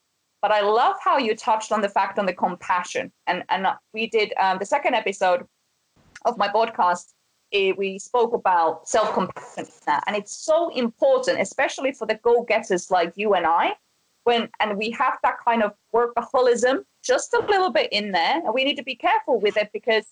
[0.45, 3.11] but I love how you touched on the fact on the compassion.
[3.27, 5.47] And, and we did um, the second episode
[6.27, 7.15] of my podcast.
[7.55, 9.65] Eh, we spoke about self compassion.
[10.07, 13.73] And it's so important, especially for the go getters like you and I,
[14.25, 18.53] when and we have that kind of workaholism just a little bit in there and
[18.53, 20.09] we need to be careful with it because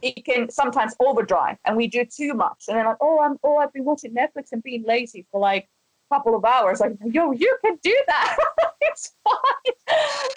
[0.00, 3.58] it can sometimes overdrive and we do too much and then like oh i'm oh
[3.58, 5.68] i've been watching netflix and being lazy for like
[6.12, 8.36] couple of hours like yo you can do that.
[8.84, 9.74] It's fine.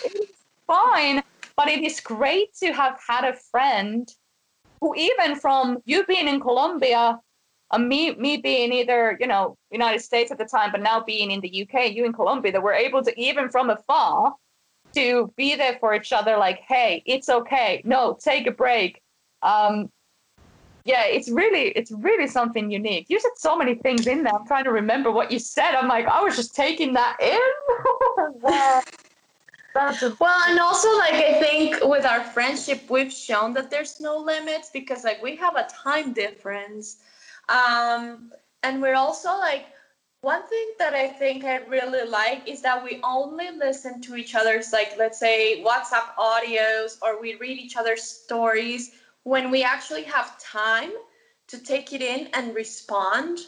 [0.05, 1.23] It's fine.
[1.57, 4.07] But it is great to have had a friend
[4.79, 7.19] who even from you being in colombia
[7.71, 11.31] and me me being either you know united states at the time but now being
[11.31, 14.35] in the uk you in colombia that we're able to even from afar
[14.95, 17.81] to be there for each other like hey it's okay.
[17.85, 19.01] No take a break.
[19.41, 19.91] Um
[20.85, 23.07] yeah it's really it's really something unique.
[23.09, 24.33] You said so many things in there.
[24.33, 25.75] I'm trying to remember what you said.
[25.75, 27.39] I'm like i was just taking that in.
[28.41, 28.81] Wow.
[30.21, 34.69] well and also like i think with our friendship we've shown that there's no limits
[34.71, 36.97] because like we have a time difference.
[37.49, 38.31] Um
[38.63, 39.65] and we're also like
[40.21, 44.33] one thing that I think I really like is that we only listen to each
[44.33, 48.93] other's, like, let's say, WhatsApp audios or we read each other's stories
[49.25, 50.91] when we actually have time
[51.47, 53.39] to take it in and respond.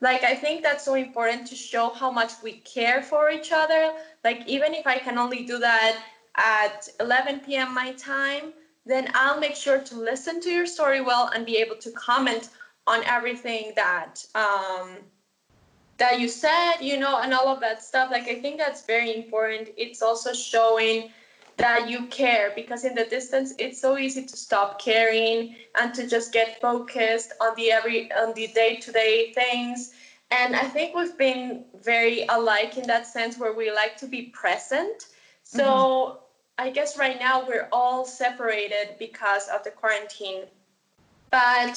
[0.00, 3.92] Like, I think that's so important to show how much we care for each other.
[4.22, 5.98] Like, even if I can only do that
[6.36, 7.74] at 11 p.m.
[7.74, 8.52] my time,
[8.86, 12.50] then I'll make sure to listen to your story well and be able to comment
[12.86, 14.98] on everything that um,
[15.96, 18.10] that you said, you know, and all of that stuff.
[18.10, 19.70] Like, I think that's very important.
[19.76, 21.10] It's also showing
[21.56, 26.06] that you care because in the distance it's so easy to stop caring and to
[26.08, 29.92] just get focused on the every on the day-to-day things.
[30.30, 34.22] And i think we've been very alike in that sense where we like to be
[34.40, 35.06] present.
[35.42, 36.66] So mm-hmm.
[36.66, 40.44] i guess right now we're all separated because of the quarantine.
[41.30, 41.74] But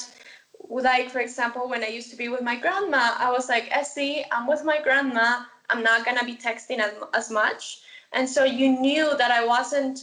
[0.70, 4.26] like for example when i used to be with my grandma i was like essie
[4.32, 5.44] i'm with my grandma.
[5.70, 7.82] I'm not going to be texting as, as much
[8.14, 10.00] and so you knew that i wasn't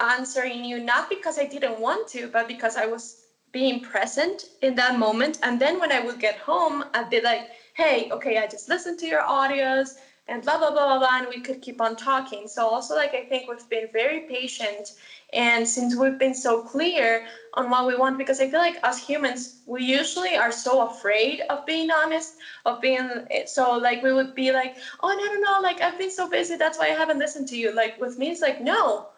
[0.00, 4.74] answering you not because i didn't want to but because i was being present in
[4.74, 5.38] that moment.
[5.42, 8.98] And then when i would get home i'd be like hey okay i just listened
[8.98, 9.94] to your audios
[10.28, 13.14] and blah blah blah blah blah and we could keep on talking so also like
[13.14, 14.92] i think we've been very patient
[15.32, 18.98] and since we've been so clear on what we want, because I feel like as
[18.98, 23.10] humans, we usually are so afraid of being honest, of being
[23.44, 26.56] so like we would be like, oh, no, no, no, like I've been so busy,
[26.56, 27.72] that's why I haven't listened to you.
[27.72, 29.08] Like with me, it's like, no,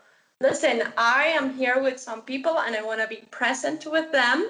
[0.41, 4.49] listen, I am here with some people and I want to be present with them.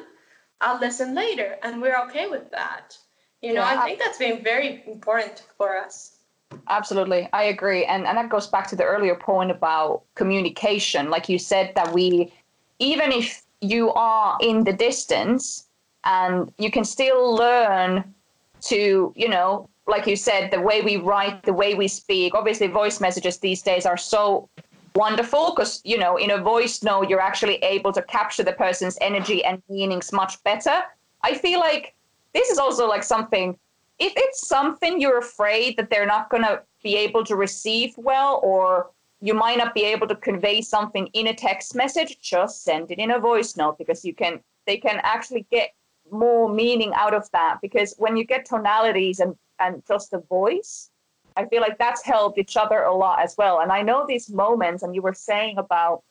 [0.62, 2.96] I'll listen later, and we're okay with that.
[3.42, 6.19] You know, yeah, I think that's been very important for us.
[6.68, 7.28] Absolutely.
[7.32, 7.84] I agree.
[7.84, 11.10] And and that goes back to the earlier point about communication.
[11.10, 12.32] Like you said that we
[12.78, 15.66] even if you are in the distance
[16.04, 18.14] and you can still learn
[18.62, 22.34] to, you know, like you said, the way we write, the way we speak.
[22.34, 24.48] Obviously voice messages these days are so
[24.94, 28.98] wonderful because you know in a voice note you're actually able to capture the person's
[29.00, 30.82] energy and meanings much better
[31.22, 31.94] i feel like
[32.34, 33.56] this is also like something
[34.00, 38.40] if it's something you're afraid that they're not going to be able to receive well
[38.42, 38.90] or
[39.20, 42.98] you might not be able to convey something in a text message just send it
[42.98, 45.70] in a voice note because you can they can actually get
[46.10, 47.58] more meaning out of that.
[47.62, 50.90] Because when you get tonalities and and just a voice
[51.36, 53.60] i feel like that's helped each other a lot as well.
[53.60, 56.02] And i know these moments and you were saying about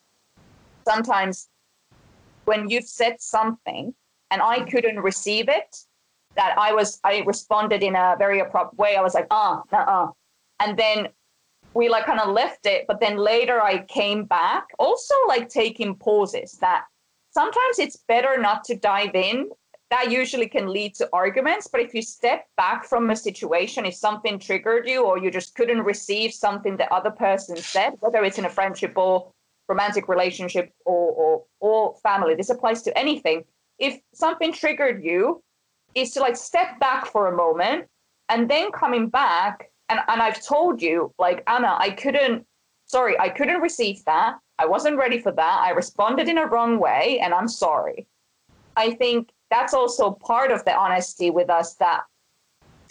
[0.88, 1.50] sometimes
[2.46, 3.94] when you've said something
[4.32, 5.78] and i couldn't receive it
[6.36, 8.96] that I was I responded in a very abrupt way.
[8.96, 10.08] I was like, ah, uh, uh,
[10.60, 11.10] and then
[11.74, 12.86] we like kind of left it.
[12.88, 16.58] But then later I came back, also like taking pauses.
[16.60, 16.86] That
[17.32, 19.50] sometimes it's better not to dive in.
[19.90, 21.68] That usually can lead to arguments.
[21.68, 25.56] But if you step back from a situation, if something triggered you or you just
[25.56, 29.32] couldn't receive something the other person said, whether it's in a friendship or
[29.68, 33.44] romantic relationship or, or, or family, this applies to anything.
[33.80, 35.42] If something triggered you,
[35.96, 37.88] is to like step back for a moment
[38.30, 42.46] and then coming back and, and I've told you, like Ana, I couldn't
[42.86, 44.38] sorry, I couldn't receive that.
[44.58, 45.62] I wasn't ready for that.
[45.64, 48.08] I responded in a wrong way and I'm sorry.
[48.76, 52.04] I think that's also part of the honesty with us that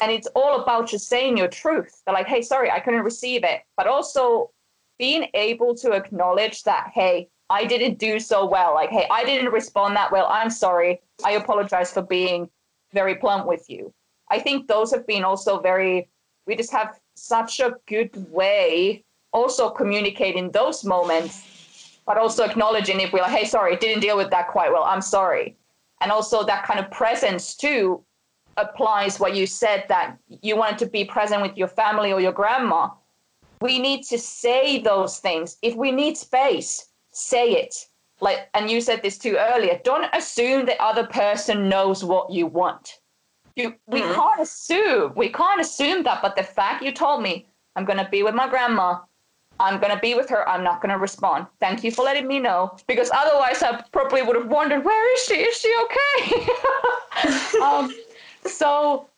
[0.01, 2.03] and it's all about just saying your truth.
[2.05, 3.62] They're like, hey, sorry, I couldn't receive it.
[3.76, 4.51] But also
[4.99, 8.74] being able to acknowledge that, hey, I didn't do so well.
[8.74, 10.26] Like, hey, I didn't respond that well.
[10.28, 11.01] I'm sorry.
[11.24, 12.49] I apologize for being
[12.93, 13.93] very blunt with you.
[14.30, 16.09] I think those have been also very,
[16.47, 23.12] we just have such a good way also communicating those moments, but also acknowledging if
[23.12, 24.84] we're like, hey, sorry, didn't deal with that quite well.
[24.84, 25.57] I'm sorry.
[26.01, 28.03] And also that kind of presence too
[28.57, 32.32] applies what you said that you wanted to be present with your family or your
[32.32, 32.91] grandma.
[33.61, 35.59] we need to say those things.
[35.62, 37.88] If we need space, say it.
[38.20, 39.80] Like, and you said this too earlier.
[39.84, 42.98] Don't assume the other person knows what you want.
[43.56, 44.14] You, we mm-hmm.
[44.14, 45.12] can't assume.
[45.14, 46.22] We can't assume that.
[46.22, 47.46] But the fact you told me,
[47.76, 48.98] I'm gonna be with my grandma.
[49.60, 50.48] I'm gonna be with her.
[50.48, 51.46] I'm not gonna respond.
[51.60, 52.76] Thank you for letting me know.
[52.86, 55.34] Because otherwise, I probably would have wondered, where is she?
[55.34, 57.58] Is she okay?
[57.62, 57.92] um,
[58.46, 59.08] so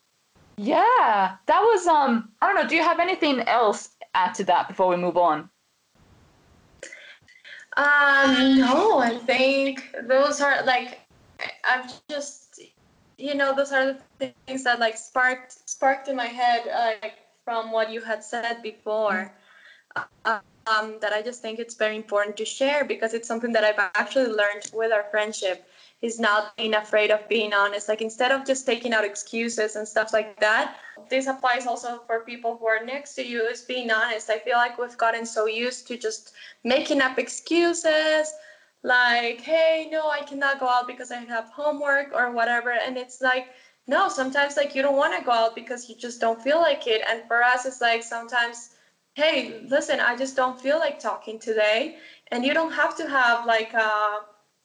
[0.57, 2.29] yeah, that was um.
[2.41, 2.67] I don't know.
[2.67, 5.49] Do you have anything else add to that before we move on?
[7.77, 10.99] Um, no, I think those are like
[11.63, 12.59] I've just
[13.17, 17.71] you know those are the things that like sparked sparked in my head like from
[17.71, 19.33] what you had said before.
[20.67, 23.79] Um, that I just think it's very important to share because it's something that I've
[23.95, 25.67] actually learned with our friendship
[26.01, 27.87] is not being afraid of being honest.
[27.87, 30.77] Like instead of just taking out excuses and stuff like that,
[31.09, 34.29] this applies also for people who are next to you is being honest.
[34.29, 36.33] I feel like we've gotten so used to just
[36.63, 38.33] making up excuses
[38.83, 42.71] like, hey, no, I cannot go out because I have homework or whatever.
[42.71, 43.49] And it's like,
[43.87, 46.87] no, sometimes like you don't want to go out because you just don't feel like
[46.87, 47.03] it.
[47.07, 48.71] And for us, it's like sometimes,
[49.13, 51.97] hey, listen, I just don't feel like talking today.
[52.31, 54.21] And you don't have to have like a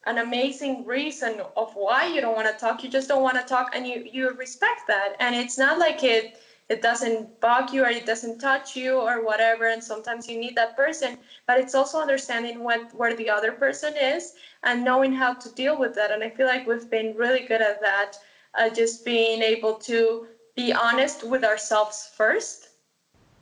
[0.07, 2.83] an amazing reason of why you don't want to talk.
[2.83, 5.17] You just don't want to talk and you you respect that.
[5.21, 6.39] And it's not like it
[6.69, 10.57] it doesn't bug you or it doesn't touch you or whatever and sometimes you need
[10.57, 14.35] that person but it's also understanding what where the other person is
[14.65, 16.11] and knowing how to deal with that.
[16.11, 18.19] And i feel like we've been really good at that
[18.59, 20.27] uh, just being able to
[20.57, 22.71] be honest with ourselves first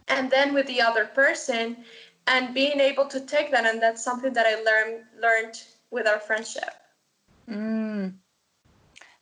[0.08, 1.84] and then with the other person
[2.26, 3.66] and being able to take that.
[3.66, 5.62] And that's something that i learned learned
[5.94, 6.74] with our friendship.
[7.48, 8.14] Mm.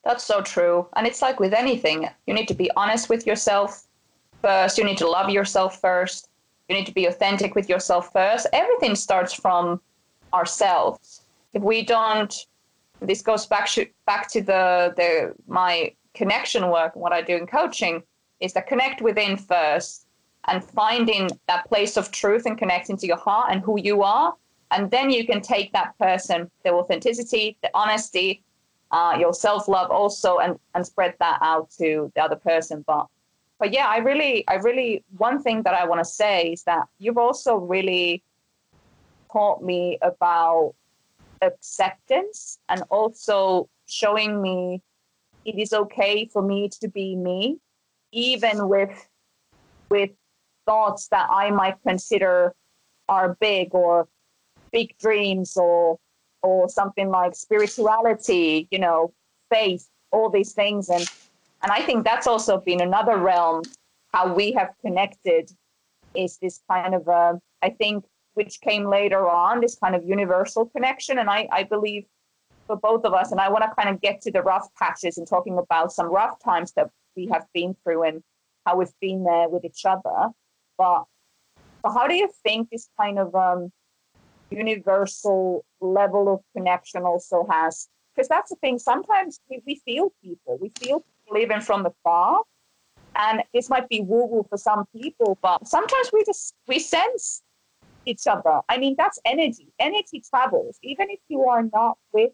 [0.05, 0.89] That's so true.
[0.97, 3.87] And it's like with anything, you need to be honest with yourself
[4.41, 4.79] first.
[4.79, 6.29] You need to love yourself first.
[6.69, 8.47] You need to be authentic with yourself first.
[8.53, 9.81] Everything starts from
[10.33, 11.23] ourselves.
[11.53, 12.35] If we don't,
[13.01, 17.47] this goes back to, back to the, the my connection work, what I do in
[17.47, 18.03] coaching,
[18.41, 20.07] is to connect within first
[20.49, 24.35] and finding that place of truth and connecting to your heart and who you are
[24.73, 28.43] and then you can take that person, the authenticity, the honesty,
[28.91, 32.83] uh, your self love also, and and spread that out to the other person.
[32.87, 33.07] But
[33.59, 36.89] but yeah, I really, I really, one thing that I want to say is that
[36.99, 38.23] you've also really
[39.31, 40.75] taught me about
[41.43, 44.83] acceptance and also showing me
[45.45, 47.59] it is okay for me to be me,
[48.11, 49.09] even with
[49.91, 50.11] with
[50.65, 52.55] thoughts that I might consider
[53.09, 54.09] are big or
[54.73, 55.99] big dreams or
[56.43, 59.13] or something like spirituality, you know,
[59.51, 60.89] faith, all these things.
[60.89, 61.07] And
[61.63, 63.63] and I think that's also been another realm
[64.13, 65.51] how we have connected
[66.15, 68.05] is this kind of a, I think
[68.35, 71.19] which came later on, this kind of universal connection.
[71.19, 72.05] And I, I believe
[72.67, 75.19] for both of us, and I want to kind of get to the rough patches
[75.19, 78.23] and talking about some rough times that we have been through and
[78.65, 80.31] how we've been there with each other.
[80.79, 81.05] But,
[81.83, 83.71] but how do you think this kind of um,
[84.53, 90.59] universal level of connection also has because that's the thing sometimes we, we feel people
[90.61, 92.43] we feel people even from afar
[93.17, 97.43] and this might be woo woo for some people but sometimes we just we sense
[98.07, 98.61] each other.
[98.69, 99.69] I mean that's energy.
[99.79, 100.79] Energy travels.
[100.83, 102.33] Even if you are not with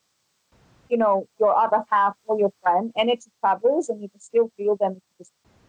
[0.88, 4.76] you know your other half or your friend energy travels and you can still feel
[4.76, 5.00] them.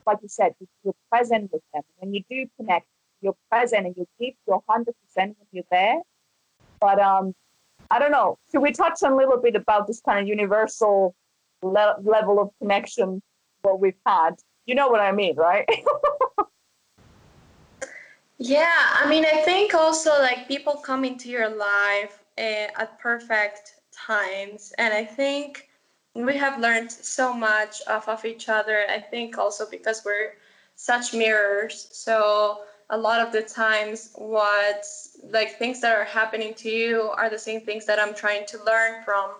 [0.05, 1.83] Like you said you're present with them.
[1.97, 2.87] When you do connect
[3.21, 4.85] you're present and you give your 100%
[5.17, 6.01] when you're there
[6.79, 7.33] but um,
[7.91, 8.37] I don't know.
[8.51, 11.15] Should we touch on a little bit about this kind of universal
[11.61, 13.21] le- level of connection
[13.61, 14.35] what we've had?
[14.65, 15.67] You know what I mean, right?
[18.37, 23.75] yeah, I mean, I think also like people come into your life uh, at perfect
[23.91, 25.69] times, and I think
[26.13, 28.85] we have learned so much off of each other.
[28.89, 30.33] I think also because we're
[30.75, 31.87] such mirrors.
[31.91, 32.61] So
[32.91, 34.85] a lot of the times what
[35.29, 38.63] like things that are happening to you are the same things that i'm trying to
[38.65, 39.31] learn from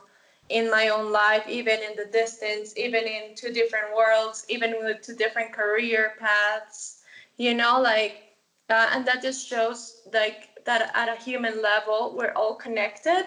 [0.50, 5.02] in my own life even in the distance even in two different worlds even with
[5.02, 7.02] two different career paths
[7.38, 8.24] you know like
[8.70, 13.26] uh, and that just shows like that at a human level we're all connected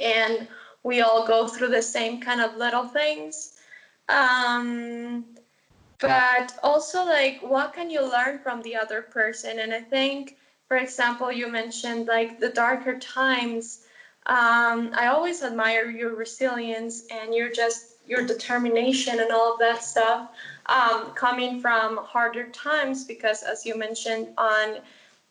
[0.00, 0.48] and
[0.82, 3.54] we all go through the same kind of little things.
[4.08, 5.24] Um,
[6.02, 9.58] but also like what can you learn from the other person?
[9.60, 10.36] And i think
[10.68, 13.80] for example you mentioned like the darker times.
[14.26, 19.82] Um, i always admire your resilience and your just your determination and all of that
[19.82, 20.28] stuff
[20.66, 24.78] um, coming from harder times because as you mentioned on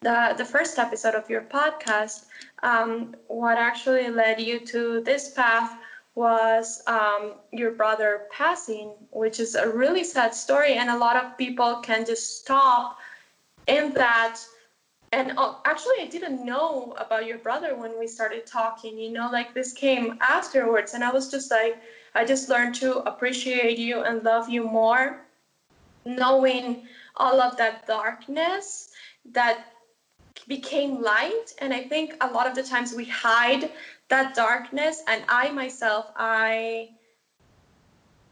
[0.02, 2.26] the the first episode of your podcast,
[2.64, 5.78] um, what actually led you to this path
[6.22, 11.36] was um, your brother passing, which is a really sad story, and a lot of
[11.36, 13.00] people can just stop
[13.66, 14.38] in that.
[15.12, 19.00] And uh, actually, I didn't know about your brother when we started talking.
[19.00, 21.82] You know, like this came afterwards, and I was just like,
[22.14, 25.26] I just learned to appreciate you and love you more,
[26.06, 26.86] knowing
[27.18, 28.92] all of that darkness
[29.34, 29.71] that
[30.48, 31.54] became light.
[31.60, 33.72] And i think a lot of the times we hide
[34.10, 35.04] that darkness.
[35.08, 36.90] And i myself i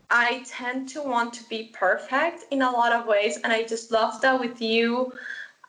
[0.09, 3.37] i tend to want to be perfect in a lot of ways.
[3.43, 5.13] And i just love that with you.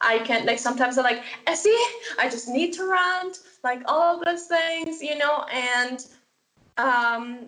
[0.00, 1.76] I can like sometimes i'm like essie
[2.18, 5.44] i just need to rant like all of those things you know?
[5.52, 6.06] And
[6.78, 7.46] um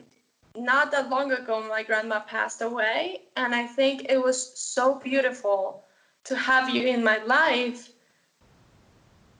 [0.55, 3.23] not that long ago my grandma passed away.
[3.37, 5.85] And i think it was so beautiful
[6.25, 7.92] to have you in my life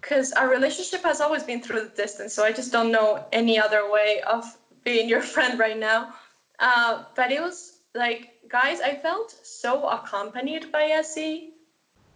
[0.03, 3.59] because our relationship has always been through the distance so i just don't know any
[3.59, 4.45] other way of
[4.85, 6.13] being your friend right now.
[6.59, 11.51] Uh, but it was like guys i felt so accompanied by essie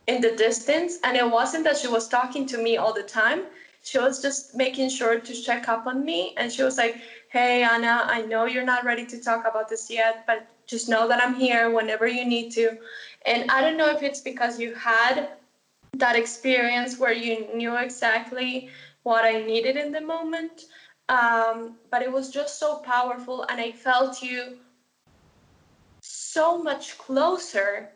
[0.06, 3.44] in the distance and it wasn't that she was talking to me all the time.
[3.82, 7.62] She was just making sure to check up on me and she was like hey
[7.62, 11.22] ana i know you're not ready to talk about this yet but just know that
[11.22, 12.78] i'm here whenever you need to.
[13.26, 15.28] And i don't know if it's because you had
[15.98, 18.68] that experience where you knew exactly
[19.02, 20.64] what I needed in the moment.
[21.08, 24.58] Um, but it was just so powerful, and I felt you
[26.00, 27.90] so much closer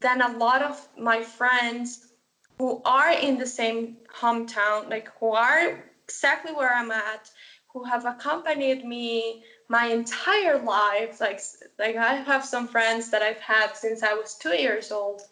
[0.00, 2.12] than a lot of my friends
[2.58, 7.30] who are in the same hometown, like who are exactly where I'm at,
[7.72, 11.20] who have accompanied me my entire life.
[11.20, 11.40] Like,
[11.78, 15.22] like I have some friends that I've had since I was two years old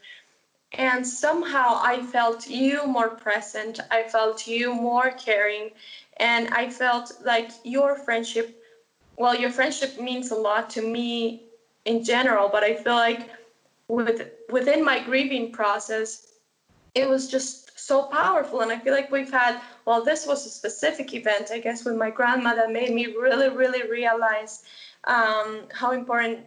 [0.72, 3.80] and somehow I felt you more present.
[3.90, 5.70] I felt you more caring.
[6.18, 8.62] And I felt like your friendship,
[9.16, 11.44] well, your friendship means a lot to me
[11.84, 13.30] in general, but I feel like
[13.88, 16.32] with within my grieving process,
[16.94, 18.62] it was just so powerful.
[18.62, 21.94] And I feel like we've had, well, this was a specific event, I guess, with
[21.94, 24.64] my grandmother made me really, really realize
[25.04, 26.40] um, how important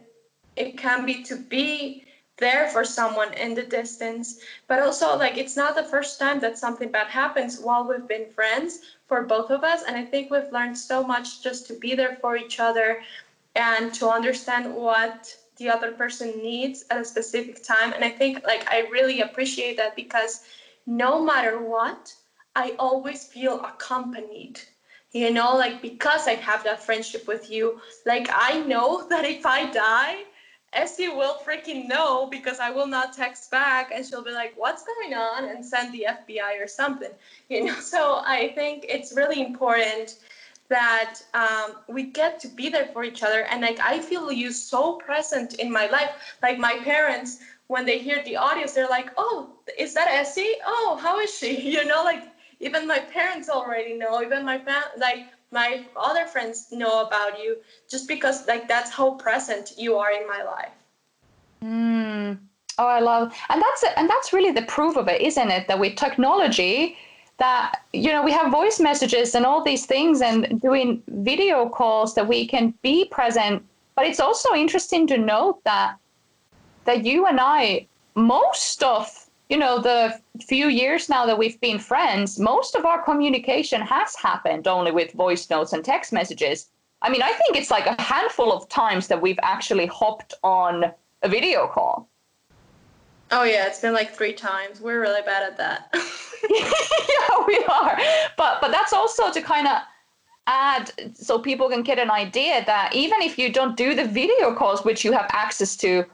[0.56, 2.04] it can be to be
[2.40, 4.40] there for someone in the distance.
[4.66, 8.26] But also like it's not the first time that something bad happens while we've been
[8.30, 9.82] friends for both of us.
[9.86, 13.02] And i think we've learned so much just to be there for each other
[13.54, 17.92] and to understand what the other person needs at a specific time.
[17.92, 20.42] And i think like i really appreciate that because
[20.86, 22.14] no matter what
[22.56, 24.60] i always feel accompanied.
[25.12, 29.44] You know like because i have that friendship with you like i know that if
[29.44, 30.22] i die
[30.72, 34.84] Essie will freaking know because I will not text back and she'll be like, what's
[34.84, 35.44] going on?
[35.48, 37.10] And send the FBI or something.
[37.48, 40.18] You know, so I think it's really important
[40.68, 43.42] that um, we get to be there for each other.
[43.42, 46.10] And like I feel you so present in my life.
[46.42, 50.54] Like my parents, when they hear the audios, they're like, oh, is that Essie?
[50.64, 51.60] Oh, how is she?
[51.70, 52.22] You know, like
[52.60, 57.56] even my parents already know, even my fam- like my other friends know about you
[57.88, 60.72] just because like that's how present you are in my life.
[61.62, 62.38] Mm.
[62.78, 65.68] oh i love and that's and that's really the proof of it isn't it?
[65.68, 66.96] That with technology
[67.38, 72.14] that you know we have voice messages and all these things and doing video calls
[72.14, 73.62] that we can be present.
[73.96, 75.96] But it's also interesting to note that
[76.84, 79.19] that you and i most of
[79.50, 84.14] you know, the few years now that we've been friends, most of our communication has
[84.14, 86.70] happened only with voice notes and text messages.
[87.02, 90.92] I mean, I think it's like a handful of times that we've actually hopped on
[91.22, 92.08] a video call.
[93.32, 94.80] Oh yeah, it's been like three times.
[94.80, 95.88] We're really bad at that.
[96.50, 97.98] yeah, we are.
[98.36, 99.78] But but that's also to kind of
[100.46, 104.54] add so people can get an idea that even if you don't do the video
[104.54, 106.04] calls which you have access to,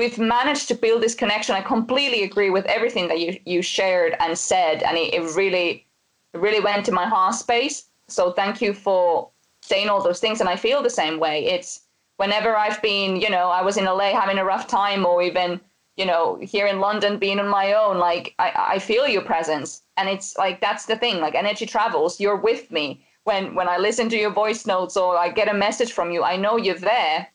[0.00, 1.54] we've managed to build this connection.
[1.54, 5.86] I completely agree with everything that you you shared and said, and it, it really
[6.32, 7.76] really went to my heart space.
[8.08, 9.30] So thank you for
[9.60, 10.40] saying all those things.
[10.40, 11.36] And I feel the same way.
[11.44, 11.70] It's
[12.16, 15.60] whenever I've been, you know, I was in LA having a rough time, or even
[16.00, 16.24] you know
[16.54, 20.28] here in London being on my own, like I I feel your presence, and it's
[20.44, 21.16] like that's the thing.
[21.20, 22.20] Like energy travels.
[22.22, 22.86] You're with me
[23.28, 26.20] when when I listen to your voice notes or I get a message from you.
[26.32, 27.28] I know you're there,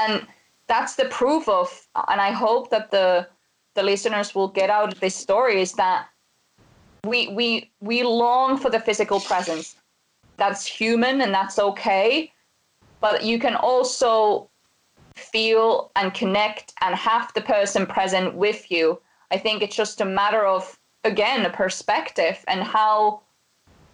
[0.00, 0.26] and
[0.72, 1.68] that's the proof of
[2.08, 3.26] and i hope that the
[3.74, 6.06] the listeners will get out of this story is that
[7.04, 9.76] we we we long for the physical presence.
[10.36, 12.32] That's human and that's okay
[13.00, 14.48] but you can also
[15.16, 19.00] feel and connect and have the person present with you.
[19.32, 23.22] I think it's just a matter of again a perspective and how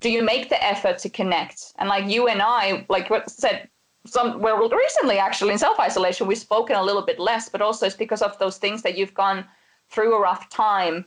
[0.00, 1.72] do you make the effort to connect?
[1.78, 3.68] And like you and i like what said
[4.08, 7.96] some well recently actually in self-isolation we've spoken a little bit less but also it's
[7.96, 9.44] because of those things that you've gone
[9.90, 11.06] through a rough time.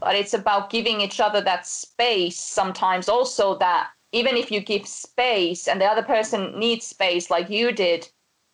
[0.00, 4.86] But it's about giving each other that space sometimes also that even if you give
[4.86, 8.08] space and the other person needs space like you did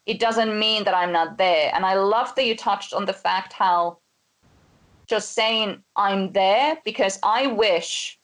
[0.06, 1.70] it doesn't mean that i'm not there.
[1.74, 3.98] And i love that you touched on the fact how
[5.06, 8.18] just saying i'm there because i wish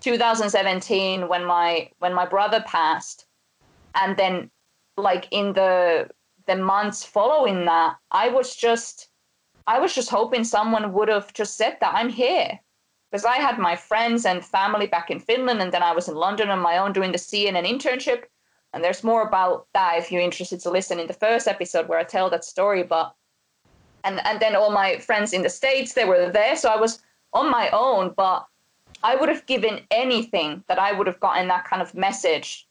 [0.00, 3.26] 2017 when my when my brother passed
[3.96, 4.50] and then
[4.96, 6.08] like in the
[6.46, 9.08] the months following that i was just
[9.66, 12.58] i was just hoping someone would have just said that i'm here.
[13.10, 16.14] Because i had my friends and family back in finland and then i was in
[16.14, 18.24] london on my own doing the cnn internship.
[18.72, 21.98] And there's more about that if you're interested to listen in the first episode where
[21.98, 23.14] i tell that story but
[24.04, 27.02] and and then all my friends in the states they were there so i was
[27.32, 28.46] on my own but
[29.02, 32.68] i would have given anything that i would have gotten that kind of message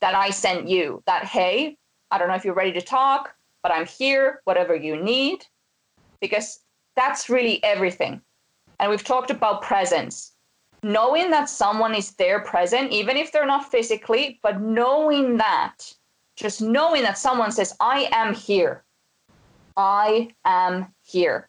[0.00, 1.76] that I sent you that, hey,
[2.10, 5.44] I don't know if you're ready to talk, but I'm here, whatever you need,
[6.20, 6.60] because
[6.94, 8.20] that's really everything.
[8.78, 10.32] And we've talked about presence.
[10.82, 15.78] Knowing that someone is there present, even if they're not physically, but knowing that,
[16.36, 18.84] just knowing that someone says, I am here,
[19.76, 21.48] I am here,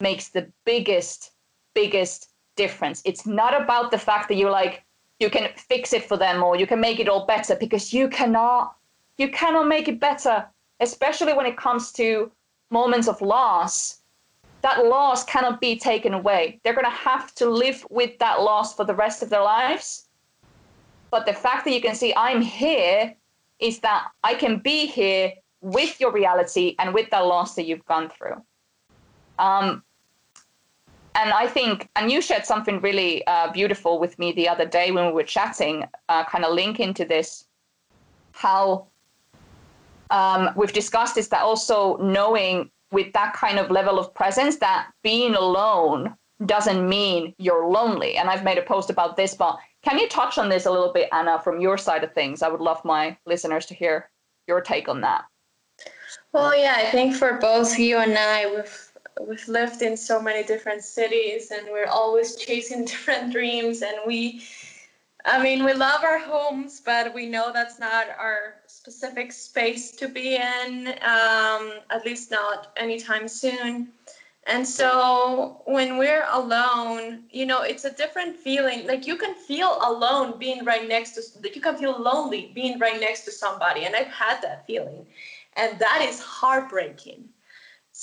[0.00, 1.32] makes the biggest,
[1.74, 3.02] biggest difference.
[3.04, 4.84] It's not about the fact that you're like,
[5.22, 8.08] you can fix it for them or you can make it all better because you
[8.08, 8.76] cannot
[9.16, 10.46] you cannot make it better
[10.80, 12.30] especially when it comes to
[12.70, 14.00] moments of loss.
[14.62, 16.60] That loss cannot be taken away.
[16.62, 20.08] They're going to have to live with that loss for the rest of their lives.
[21.10, 23.14] But the fact that you can see i'm here
[23.58, 27.84] is that i can be here with your reality and with that loss that you've
[27.84, 28.42] gone through.
[29.38, 29.84] Um,
[31.14, 34.90] and I think, and you shared something really uh, beautiful with me the other day
[34.90, 37.46] when we were chatting, uh, kind of link into this,
[38.32, 38.86] how
[40.10, 44.90] um, we've discussed is that also knowing with that kind of level of presence that
[45.02, 46.14] being alone
[46.46, 48.16] doesn't mean you're lonely.
[48.16, 50.92] And I've made a post about this, but can you touch on this a little
[50.92, 52.42] bit, Ana, from your side of things?
[52.42, 54.10] I would love my listeners to hear
[54.46, 55.24] your take on that.
[56.32, 60.42] Well, yeah, I think for both you and I, we've we've lived in so many
[60.42, 64.42] different cities and we're always chasing different dreams and we
[65.24, 70.08] I mean, we love our homes, but we know that's not our specific space to
[70.08, 73.92] be in, um, at least not anytime soon.
[74.48, 78.84] And so when we're alone, you know, it's a different feeling.
[78.86, 81.22] Like you can feel alone being right next to,
[81.54, 83.84] you can feel lonely being right next to somebody.
[83.84, 85.06] And I've had that feeling.
[85.54, 87.28] And that is heartbreaking.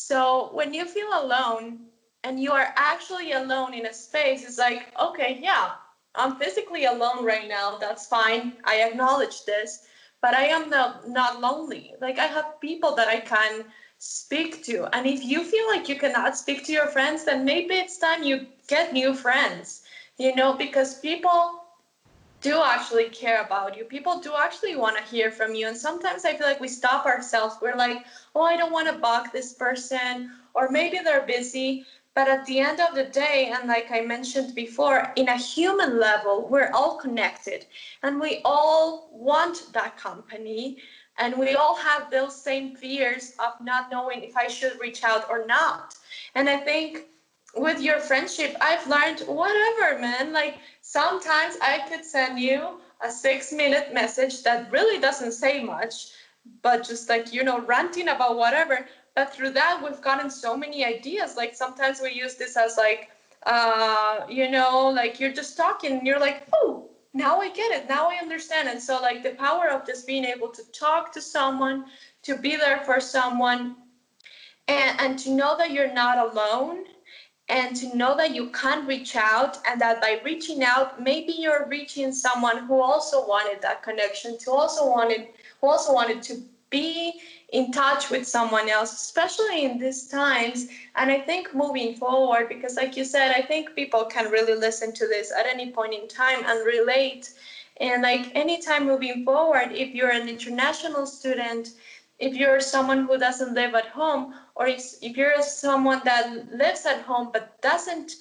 [0.07, 1.79] So when you feel alone
[2.23, 5.71] and you are actually alone in a space, it's like, okay, yeah,
[6.15, 7.77] I'm physically alone right now.
[7.77, 8.53] That's fine.
[8.63, 9.85] I acknowledge this,
[10.21, 11.93] but I am not, not lonely.
[12.01, 13.65] Like I have people that I can
[13.97, 14.87] speak to.
[14.95, 18.23] And if you feel like you cannot speak to your friends, then maybe it's time
[18.23, 19.81] you get new friends,
[20.17, 21.58] you know, because people
[22.41, 23.83] do actually care about you.
[23.83, 25.67] People do actually want to hear from you.
[25.67, 27.55] And sometimes I feel like we stop ourselves.
[27.61, 31.85] We're like, oh, I don't want to bug this person, or maybe they're busy.
[32.15, 35.99] But at the end of the day, and like I mentioned before, in a human
[35.99, 37.65] level, we're all connected
[38.03, 40.77] and we all want that company.
[41.17, 45.29] And we all have those same fears of not knowing if I should reach out
[45.29, 45.95] or not.
[46.35, 47.07] And I think
[47.55, 50.31] with your friendship, I've learned whatever, man.
[50.33, 56.11] Like sometimes I could send you a six minute message that really doesn't say much,
[56.61, 58.87] but just like, you know, ranting about whatever.
[59.15, 61.35] But through that, we've gotten so many ideas.
[61.35, 63.09] Like sometimes we use this as like,
[63.45, 67.89] uh, you know, like you're just talking and you're like, oh, now I get it.
[67.89, 68.69] Now I understand.
[68.69, 71.85] And so, like, the power of just being able to talk to someone,
[72.23, 73.75] to be there for someone,
[74.67, 76.85] and, and to know that you're not alone
[77.49, 81.67] and to know that you can reach out and that by reaching out maybe you're
[81.67, 85.27] reaching someone who also wanted that connection to also wanted
[85.59, 87.19] who also wanted to be
[87.51, 90.67] in touch with someone else especially in these times.
[90.95, 94.93] And i think moving forward because like you said i think people can really listen
[94.93, 97.33] to this at any point in time and relate.
[97.81, 101.69] And like anytime moving forward if you're an international student
[102.19, 106.85] if you're someone who doesn't live at home or if, if you're someone that lives
[106.85, 108.13] at home but doesn't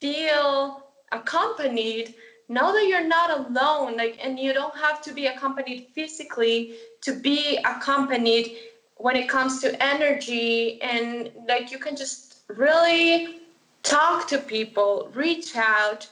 [0.00, 0.82] feel
[1.12, 2.14] accompanied
[2.48, 7.12] know that you're not alone like and you don't have to be accompanied physically to
[7.12, 8.56] be accompanied
[8.96, 13.40] when it comes to energy and like you can just really
[13.84, 16.08] talk to people, reach out,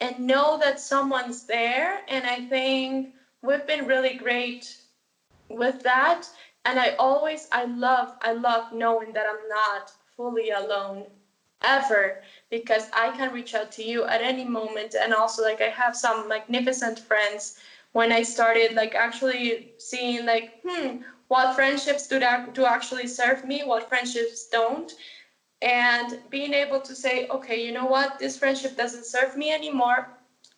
[0.00, 2.00] and know that someone's there.
[2.08, 4.76] And I think we've been really great
[5.48, 6.26] with that.
[6.66, 11.04] And I always, I love, I love knowing that I'm not fully alone
[11.62, 14.96] ever because I can reach out to you at any moment.
[15.00, 17.58] And also, like, I have some magnificent friends
[17.92, 20.98] when I started, like, actually seeing, like, hmm,
[21.28, 24.92] what friendships do, that, do actually serve me, what friendships don't
[25.62, 30.08] and being able to say, okay, you know what, this friendship doesn't serve me anymore.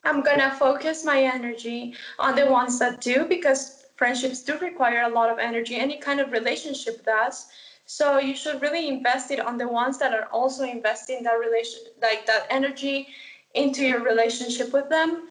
[0.05, 5.15] I'm gonna focus my energy on the ones that do because friendships do require a
[5.19, 5.77] lot of energy.
[5.77, 7.49] Any kind of relationship does.
[7.85, 11.81] So you should really invest it on the ones that are also investing that relation,
[12.01, 13.09] like that energy,
[13.55, 15.29] into your relationship with them,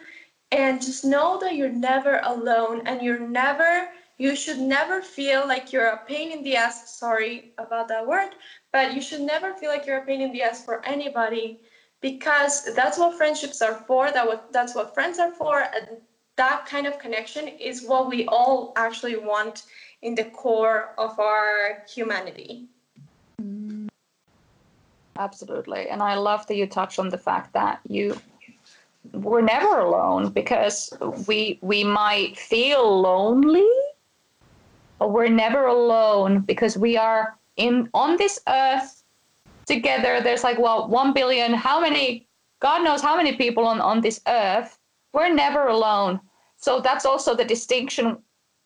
[0.52, 3.90] and just know that you're never alone and you're never
[4.20, 8.32] you should never feel like you're a pain in the ass sorry about that word
[8.72, 11.60] but you should never feel like you're a pain in the ass for anybody
[12.02, 15.88] because that's what friendships are for that what that's what friends are for and
[16.38, 19.64] that kind of connection is what we all actually want
[20.02, 22.68] in the core of our humanity
[25.18, 28.16] absolutely and i love that you touch on the fact that you
[29.14, 30.94] we're never alone because
[31.28, 33.68] we we might feel lonely
[35.00, 39.04] but we're never alone because we are in on this earth
[39.66, 40.22] together.
[40.22, 41.54] There's like well, one billion.
[41.54, 42.28] How many?
[42.60, 44.80] God knows how many people on on this earth.
[45.14, 46.20] We're never alone.
[46.58, 48.18] So that's also the distinction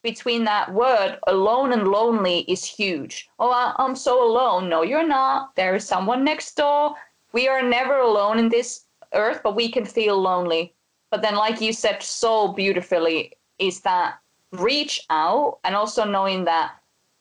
[0.01, 3.29] between that word alone and lonely is huge.
[3.37, 4.67] Oh, I'm so alone.
[4.69, 5.55] No, you're not.
[5.55, 6.95] There is someone next door.
[7.33, 10.73] We are never alone in this earth, but we can feel lonely.
[11.11, 14.15] But then, like you said so beautifully, is that
[14.51, 16.73] reach out and also knowing that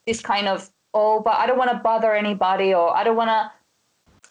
[0.07, 3.31] this kind of oh but i don't want to bother anybody or i don't want
[3.31, 3.51] to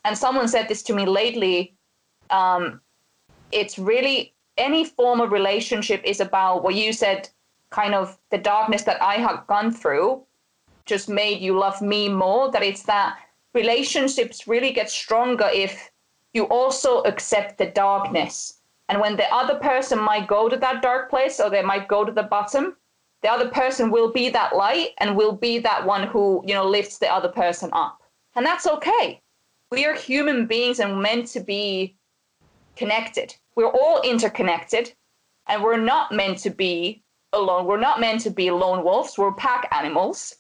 [0.04, 1.74] and someone said this to me lately
[2.30, 2.80] um,
[3.52, 7.30] it's really any form of relationship is about what you said
[7.70, 10.24] kind of the darkness that i had gone through
[10.90, 12.52] just made you love me more.
[12.52, 13.20] That it's that
[13.54, 15.92] relationships really get stronger if
[16.34, 18.60] you also accept the darkness.
[18.90, 22.04] And when the other person might go to that dark place or they might go
[22.04, 22.76] to the bottom
[23.22, 26.66] the other person will be that light and will be that one who you know
[26.66, 28.02] lifts the other person up.
[28.36, 29.22] And that's okay.
[29.72, 31.96] We are human beings and meant to be
[32.78, 34.94] connected we're all interconnected
[35.48, 37.66] and we're not meant to be alone.
[37.66, 39.18] We're not meant to be lone wolves.
[39.18, 40.36] We're pack animals.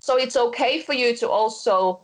[0.00, 2.00] So it's okay for you to also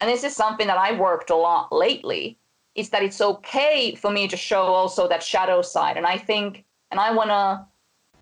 [0.00, 2.36] and this is something that i worked a lot lately
[2.74, 5.96] is that it's okay for me to show also that shadow side.
[5.96, 7.64] And i think and i want to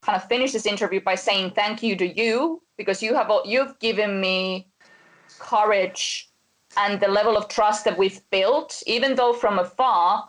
[0.02, 3.78] kind of finish this interview by saying thank you to you because you have you've
[3.78, 4.68] given me
[5.38, 6.30] courage
[6.76, 10.28] and the level of trust that we've built, even though from afar,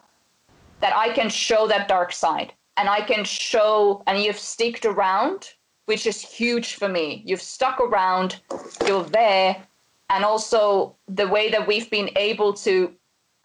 [0.79, 5.49] that I can show that dark side and I can show, and you've sticked around,
[5.85, 7.23] which is huge for me.
[7.25, 8.39] You've stuck around,
[8.85, 9.65] you're there,
[10.09, 12.93] and also the way that we've been able to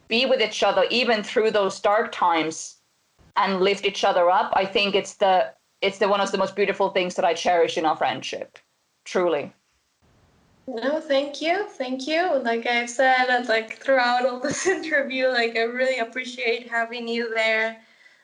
[0.08, 2.76] be with each other even through those dark times
[3.36, 4.52] and lift each other up.
[4.54, 7.76] I think it's the it's the one of the most beautiful things that I cherish
[7.76, 8.58] in our friendship.
[9.04, 9.52] Truly.
[10.66, 11.66] No, thank you.
[11.68, 12.38] Thank you.
[12.38, 17.34] Like I've said, uh, like throughout all this interview, like I really appreciate having you
[17.34, 17.80] there,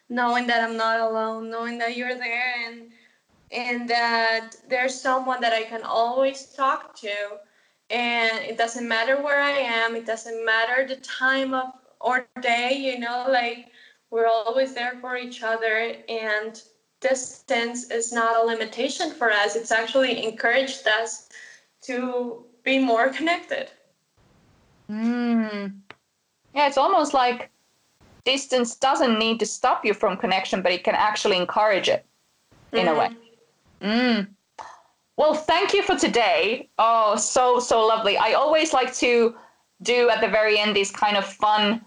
[0.09, 2.91] knowing that I'm not alone, knowing that you're there and
[3.51, 7.39] and that there's someone that I can always talk to.
[7.91, 12.75] And it doesn't matter where I am, it doesn't matter the time of or day,
[12.77, 13.69] you know, like
[14.11, 16.63] we're always there for each other and
[17.01, 19.57] distance is not a limitation for us.
[19.57, 21.28] It's actually encouraged us
[21.83, 23.71] to be more connected.
[24.91, 25.73] Mm.
[26.55, 27.51] Yeah, it's almost like
[28.25, 32.05] distance doesn't need to stop you from connection, but it can actually encourage it
[32.73, 32.95] in mm.
[32.95, 33.11] a way.
[33.81, 34.29] Mm.
[35.17, 36.69] Well, thank you for today.
[36.79, 38.17] Oh, so, so lovely.
[38.17, 39.35] I always like to
[39.83, 41.85] do at the very end these kind of fun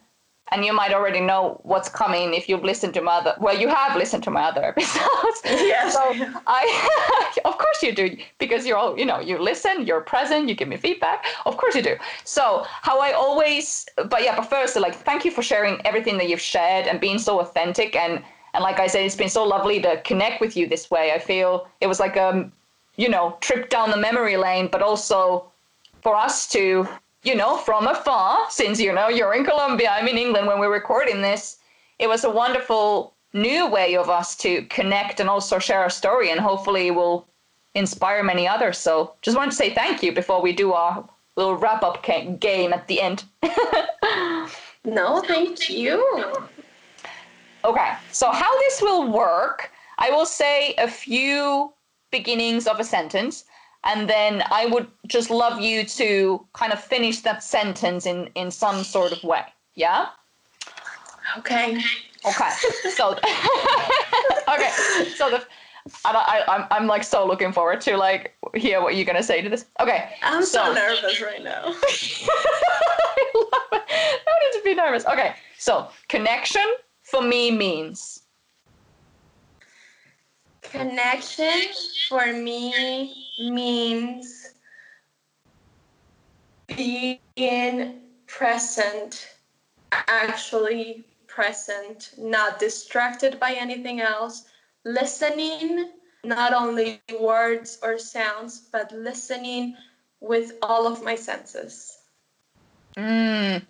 [0.52, 3.68] and you might already know what's coming if you've listened to my other well you
[3.68, 5.41] have listened to my other episodes.
[5.45, 5.93] Yes.
[5.93, 6.02] So
[6.47, 10.56] i of course you do because you're all you know you listen you're present you
[10.56, 11.26] give me feedback.
[11.45, 11.95] Of course you do.
[12.24, 16.30] So how i always but yeah but first like thank you for sharing everything that
[16.30, 17.95] you've shared and being so authentic.
[17.95, 18.24] And
[18.54, 21.12] and like i said it's been so lovely to connect with you this way.
[21.14, 22.52] I feel it was like a
[22.97, 25.52] you know trip down the memory lane but also
[26.02, 26.88] for us to
[27.24, 30.74] you know, from afar, since you know you're in Colombia, I'm in England when we're
[30.74, 31.57] recording this.
[31.99, 36.32] It was a wonderful new way of us to connect and also share our story,
[36.32, 37.28] and hopefully will
[37.76, 38.78] inspire many others.
[38.78, 41.07] So, just want to say thank you before we do our
[41.38, 42.03] little wrap up
[42.39, 43.24] game at the end.
[44.84, 46.03] No, thank you.
[47.63, 51.72] Okay, so how this will work, I will say a few
[52.09, 53.45] beginnings of a sentence,
[53.84, 58.51] and then I would just love you to kind of finish that sentence in, in
[58.51, 59.43] some sort of way.
[59.75, 60.07] Yeah?
[61.38, 61.79] Okay.
[62.25, 62.49] Okay.
[62.95, 63.11] So
[64.53, 64.69] okay.
[65.15, 65.43] So the
[66.05, 69.23] and I, I, am I'm like so looking forward to like hear what you're gonna
[69.23, 69.65] say to this.
[69.79, 70.09] Okay.
[70.21, 71.63] I'm so, so nervous right now.
[71.65, 74.21] I love it.
[74.25, 75.05] No need to be nervous.
[75.07, 75.34] Okay.
[75.57, 76.65] So connection
[77.01, 78.20] for me means
[80.72, 81.61] connection
[82.07, 84.53] for me means
[86.76, 89.28] being present
[89.91, 94.45] actually present not distracted by anything else
[94.86, 95.91] listening
[96.24, 99.76] not only words or sounds but listening
[100.22, 101.99] with all of my senses
[102.95, 103.61] mm.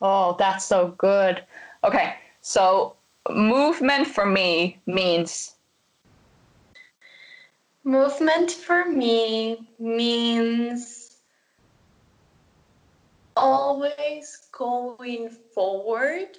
[0.00, 1.42] oh that's so good
[1.82, 2.96] Okay, so
[3.30, 5.54] movement for me means.
[7.84, 11.16] Movement for me means
[13.36, 16.36] always going forward,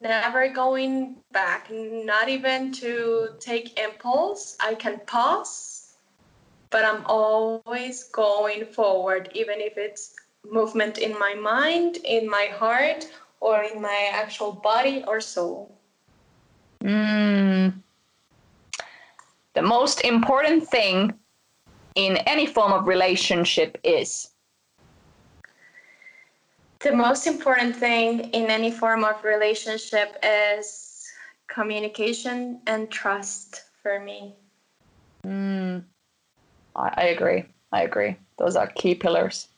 [0.00, 4.56] never going back, not even to take impulse.
[4.60, 5.94] I can pause,
[6.70, 10.14] but I'm always going forward, even if it's
[10.48, 13.08] movement in my mind, in my heart,
[13.40, 15.76] or in my actual body or soul?
[16.84, 17.82] Mm.
[19.60, 21.12] The most important thing
[21.94, 24.30] in any form of relationship is?
[26.80, 31.06] The most important thing in any form of relationship is
[31.48, 34.34] communication and trust for me.
[35.26, 35.84] Mm.
[36.74, 37.44] I, I agree.
[37.70, 38.16] I agree.
[38.38, 39.48] Those are key pillars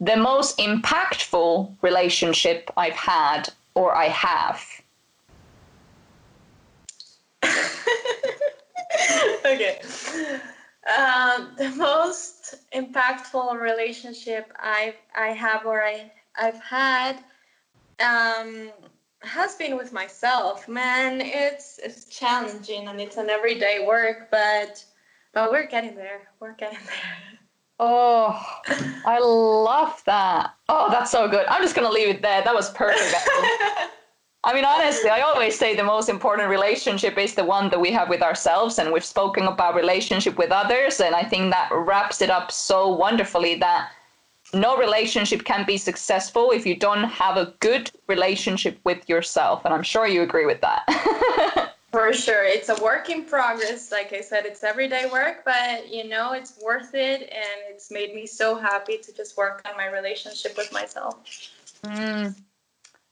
[0.00, 4.75] the most impactful relationship I've had or I have?
[9.54, 9.80] okay.
[10.98, 17.18] Um, the most impactful relationship I've I have or I I've had
[18.00, 18.70] um,
[19.22, 20.68] has been with myself.
[20.68, 24.84] Man, it's it's challenging and it's an everyday work, but
[25.32, 26.28] but we're getting there.
[26.40, 27.38] We're getting there.
[27.78, 28.42] Oh,
[29.04, 30.54] I love that.
[30.68, 31.46] Oh, that's so good.
[31.46, 32.42] I'm just going to leave it there.
[32.42, 33.14] That was perfect.
[34.46, 37.90] I mean, honestly, I always say the most important relationship is the one that we
[37.90, 38.78] have with ourselves.
[38.78, 41.00] And we've spoken about relationship with others.
[41.00, 43.90] And I think that wraps it up so wonderfully that
[44.54, 49.64] no relationship can be successful if you don't have a good relationship with yourself.
[49.64, 51.72] And I'm sure you agree with that.
[51.90, 52.44] For sure.
[52.44, 53.90] It's a work in progress.
[53.90, 57.22] Like I said, it's everyday work, but you know, it's worth it.
[57.22, 61.16] And it's made me so happy to just work on my relationship with myself.
[61.82, 62.32] Mm.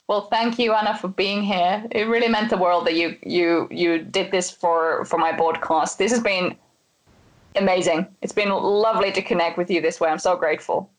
[0.06, 1.86] Well, thank you, Ana, for being here.
[1.90, 5.96] It really meant the world that you you you did this for for my podcast.
[5.96, 6.56] This has been
[7.56, 8.06] amazing.
[8.20, 10.10] It's been lovely to connect with you this way.
[10.10, 10.90] I'm so grateful.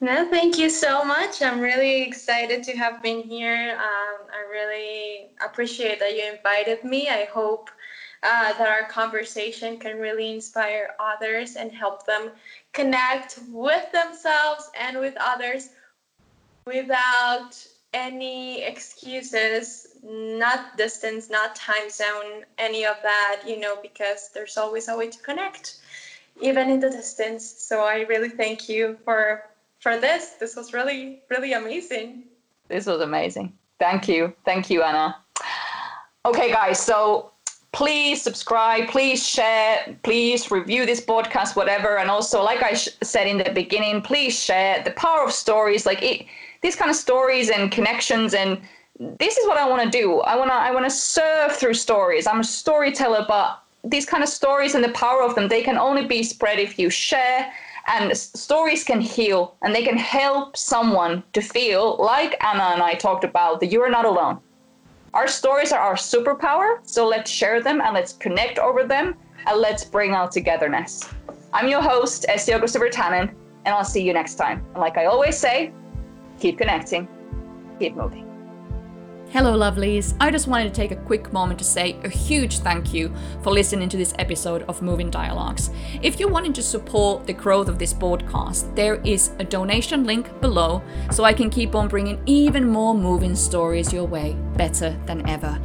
[0.00, 1.42] No, thank you so much.
[1.42, 3.78] I'm really excited to have been here.
[3.78, 7.08] Um, I really appreciate that you invited me.
[7.08, 7.70] I hope
[8.24, 12.30] uh, that our conversation can really inspire others and help them
[12.72, 15.70] connect with themselves and with others
[16.66, 24.56] without any excuses, not distance, not time zone, any of that, you know, because there's
[24.56, 25.78] always a way to connect,
[26.40, 27.44] even in the distance.
[27.44, 29.44] So I really thank you for
[29.80, 30.30] for this.
[30.38, 32.24] This was really, really amazing.
[32.68, 33.52] This was amazing.
[33.78, 34.32] Thank you.
[34.44, 35.16] Thank you, Ana.
[36.24, 36.80] Okay, guys.
[36.80, 37.32] So
[37.72, 41.98] please subscribe, please share, please review this podcast, whatever.
[41.98, 45.84] And also, like I sh- said in the beginning, please share the power of stories,
[45.84, 46.26] like it,
[46.62, 48.34] these kind of stories and connections.
[48.34, 48.60] And
[48.98, 50.20] this is what I want to do.
[50.20, 52.26] I wanna, I wanna serve through stories.
[52.26, 55.76] I'm a storyteller, but these kind of stories and the power of them, they can
[55.76, 57.52] only be spread if you share
[57.88, 62.94] and stories can heal and they can help someone to feel like Ana and I
[62.94, 64.38] talked about that you are not alone.
[65.14, 69.60] Our stories are our superpower, so let's share them and let's connect over them and
[69.60, 71.08] let's bring out togetherness.
[71.52, 73.34] I'm your host, Esty Augusta Virtanen,
[73.64, 74.64] and I'll see you next time.
[74.72, 75.72] And like I always say,
[76.42, 77.08] keep connecting,
[77.78, 78.28] keep moving.
[79.30, 80.14] Hello, lovelies.
[80.20, 83.50] I just wanted to take a quick moment to say a huge thank you for
[83.50, 85.70] listening to this episode of Moving Dialogues.
[86.02, 90.38] If you wanted to support the growth of this podcast, there is a donation link
[90.42, 95.26] below so I can keep on bringing even more moving stories your way better than
[95.26, 95.58] ever.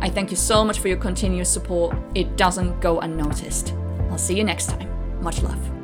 [0.00, 1.96] I thank you so much for your continuous support.
[2.14, 3.72] It doesn't go unnoticed.
[4.10, 4.90] I'll see you next time.
[5.22, 5.83] Much love.